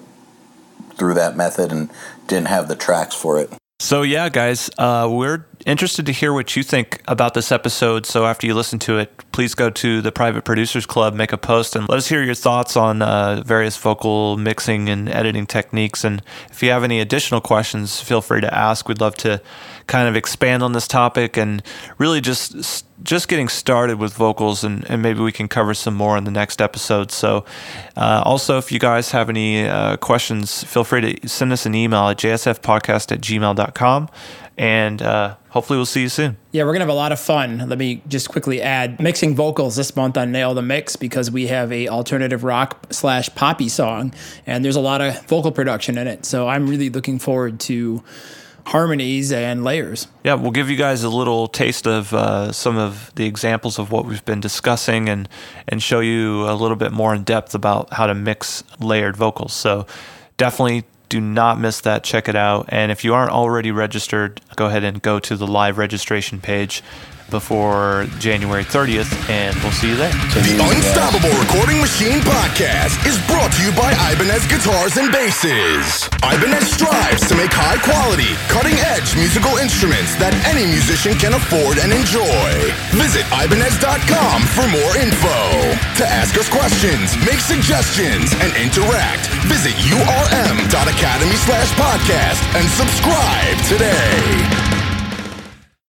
through 0.95 1.15
that 1.15 1.35
method, 1.35 1.71
and 1.71 1.89
didn't 2.27 2.47
have 2.47 2.67
the 2.67 2.75
tracks 2.75 3.15
for 3.15 3.39
it. 3.39 3.58
So, 3.81 4.01
yeah, 4.01 4.27
guys, 4.27 4.69
uh, 4.77 5.07
we're 5.09 5.45
interested 5.65 6.05
to 6.07 6.11
hear 6.11 6.33
what 6.33 6.53
you 6.53 6.63
think 6.63 7.01
about 7.07 7.33
this 7.33 7.49
episode. 7.49 8.05
So, 8.05 8.25
after 8.25 8.45
you 8.45 8.53
listen 8.53 8.77
to 8.79 8.97
it, 8.97 9.23
please 9.31 9.55
go 9.55 9.69
to 9.69 10.01
the 10.01 10.11
Private 10.11 10.43
Producers 10.43 10.85
Club, 10.85 11.13
make 11.13 11.31
a 11.31 11.37
post, 11.37 11.77
and 11.77 11.87
let 11.87 11.97
us 11.97 12.09
hear 12.09 12.21
your 12.21 12.35
thoughts 12.35 12.75
on 12.75 13.01
uh, 13.01 13.41
various 13.45 13.77
vocal 13.77 14.35
mixing 14.35 14.89
and 14.89 15.07
editing 15.07 15.47
techniques. 15.47 16.03
And 16.03 16.21
if 16.51 16.61
you 16.61 16.71
have 16.71 16.83
any 16.83 16.99
additional 16.99 17.39
questions, 17.39 18.01
feel 18.01 18.21
free 18.21 18.41
to 18.41 18.53
ask. 18.53 18.89
We'd 18.89 18.99
love 18.99 19.15
to 19.17 19.41
kind 19.89 20.07
of 20.07 20.15
expand 20.15 20.63
on 20.63 20.71
this 20.71 20.87
topic 20.87 21.35
and 21.35 21.61
really 21.97 22.21
just 22.21 22.85
just 23.01 23.27
getting 23.27 23.47
started 23.47 23.97
with 23.97 24.13
vocals, 24.13 24.63
and, 24.63 24.89
and 24.89 25.01
maybe 25.01 25.21
we 25.21 25.31
can 25.31 25.47
cover 25.47 25.73
some 25.73 25.95
more 25.95 26.17
in 26.17 26.25
the 26.25 26.31
next 26.31 26.61
episode. 26.61 27.11
So, 27.11 27.45
uh, 27.95 28.21
also, 28.25 28.57
if 28.57 28.71
you 28.71 28.79
guys 28.79 29.11
have 29.11 29.29
any 29.29 29.67
uh, 29.67 29.97
questions, 29.97 30.63
feel 30.65 30.83
free 30.83 31.15
to 31.15 31.27
send 31.27 31.51
us 31.53 31.65
an 31.65 31.75
email 31.75 32.07
at 32.09 32.17
jsfpodcast 32.17 33.11
at 33.11 33.21
gmail.com. 33.21 34.09
And 34.57 35.01
uh, 35.01 35.37
hopefully, 35.49 35.77
we'll 35.77 35.85
see 35.85 36.01
you 36.01 36.09
soon. 36.09 36.35
Yeah, 36.51 36.65
we're 36.65 36.73
to 36.73 36.79
have 36.79 36.89
a 36.89 36.93
lot 36.93 37.13
of 37.13 37.19
fun. 37.19 37.69
Let 37.69 37.79
me 37.79 38.01
just 38.09 38.29
quickly 38.29 38.61
add 38.61 38.99
mixing 38.99 39.33
vocals 39.33 39.77
this 39.77 39.95
month 39.95 40.17
on 40.17 40.33
Nail 40.33 40.53
the 40.53 40.61
Mix 40.61 40.97
because 40.97 41.31
we 41.31 41.47
have 41.47 41.71
a 41.71 41.87
alternative 41.87 42.43
rock 42.43 42.87
slash 42.91 43.33
poppy 43.35 43.69
song, 43.69 44.13
and 44.45 44.63
there's 44.65 44.75
a 44.75 44.81
lot 44.81 44.99
of 44.99 45.25
vocal 45.27 45.53
production 45.53 45.97
in 45.97 46.07
it. 46.07 46.25
So 46.25 46.49
I'm 46.49 46.69
really 46.69 46.89
looking 46.89 47.19
forward 47.19 47.61
to 47.61 48.03
harmonies 48.69 49.31
and 49.31 49.63
layers. 49.63 50.07
Yeah, 50.23 50.35
we'll 50.35 50.51
give 50.51 50.69
you 50.69 50.77
guys 50.77 51.03
a 51.03 51.09
little 51.09 51.47
taste 51.47 51.87
of 51.87 52.13
uh, 52.13 52.51
some 52.51 52.77
of 52.77 53.11
the 53.15 53.25
examples 53.25 53.79
of 53.79 53.91
what 53.91 54.05
we've 54.05 54.23
been 54.25 54.39
discussing 54.39 55.09
and 55.09 55.27
and 55.67 55.81
show 55.81 55.99
you 55.99 56.49
a 56.49 56.53
little 56.53 56.77
bit 56.77 56.91
more 56.91 57.13
in 57.13 57.23
depth 57.23 57.55
about 57.55 57.93
how 57.93 58.07
to 58.07 58.13
mix 58.13 58.63
layered 58.79 59.17
vocals. 59.17 59.53
So 59.53 59.87
definitely 60.37 60.83
do 61.09 61.19
not 61.19 61.59
miss 61.59 61.81
that. 61.81 62.03
Check 62.03 62.29
it 62.29 62.35
out. 62.35 62.67
And 62.69 62.91
if 62.91 63.03
you 63.03 63.13
aren't 63.15 63.31
already 63.31 63.71
registered, 63.71 64.41
go 64.55 64.67
ahead 64.67 64.83
and 64.83 65.01
go 65.01 65.19
to 65.19 65.35
the 65.35 65.47
live 65.47 65.77
registration 65.77 66.39
page 66.39 66.83
before 67.29 68.05
January 68.17 68.63
30th, 68.65 69.09
and 69.29 69.55
we'll 69.61 69.71
see 69.71 69.89
you 69.89 69.97
there. 69.97 70.11
The 70.33 70.57
Unstoppable 70.57 71.31
Recording 71.37 71.79
Machine 71.79 72.19
podcast 72.25 72.97
is 73.05 73.17
brought 73.29 73.53
to 73.53 73.61
you 73.61 73.71
by 73.77 73.93
Ibanez 74.11 74.45
Guitars 74.49 74.97
and 74.97 75.13
Basses. 75.13 76.09
Ibanez 76.25 76.65
strives 76.69 77.25
to 77.29 77.35
make 77.37 77.53
high 77.53 77.77
quality, 77.81 78.33
cutting 78.49 78.77
edge 78.93 79.13
musical 79.17 79.57
instruments 79.61 80.17
that 80.17 80.33
any 80.49 80.65
musician 80.65 81.13
can 81.17 81.37
afford 81.37 81.77
and 81.77 81.93
enjoy. 81.93 82.49
Visit 82.97 83.25
Ibanez.com 83.29 84.37
for 84.53 84.65
more 84.69 84.93
info. 84.97 85.37
To 86.01 86.05
ask 86.09 86.33
us 86.37 86.49
questions, 86.49 87.13
make 87.25 87.41
suggestions, 87.41 88.33
and 88.41 88.49
interact, 88.57 89.29
visit 89.45 89.75
urm.academy 89.93 91.37
slash 91.45 91.69
podcast 91.77 92.41
and 92.57 92.65
subscribe 92.69 93.55
today. 93.69 94.78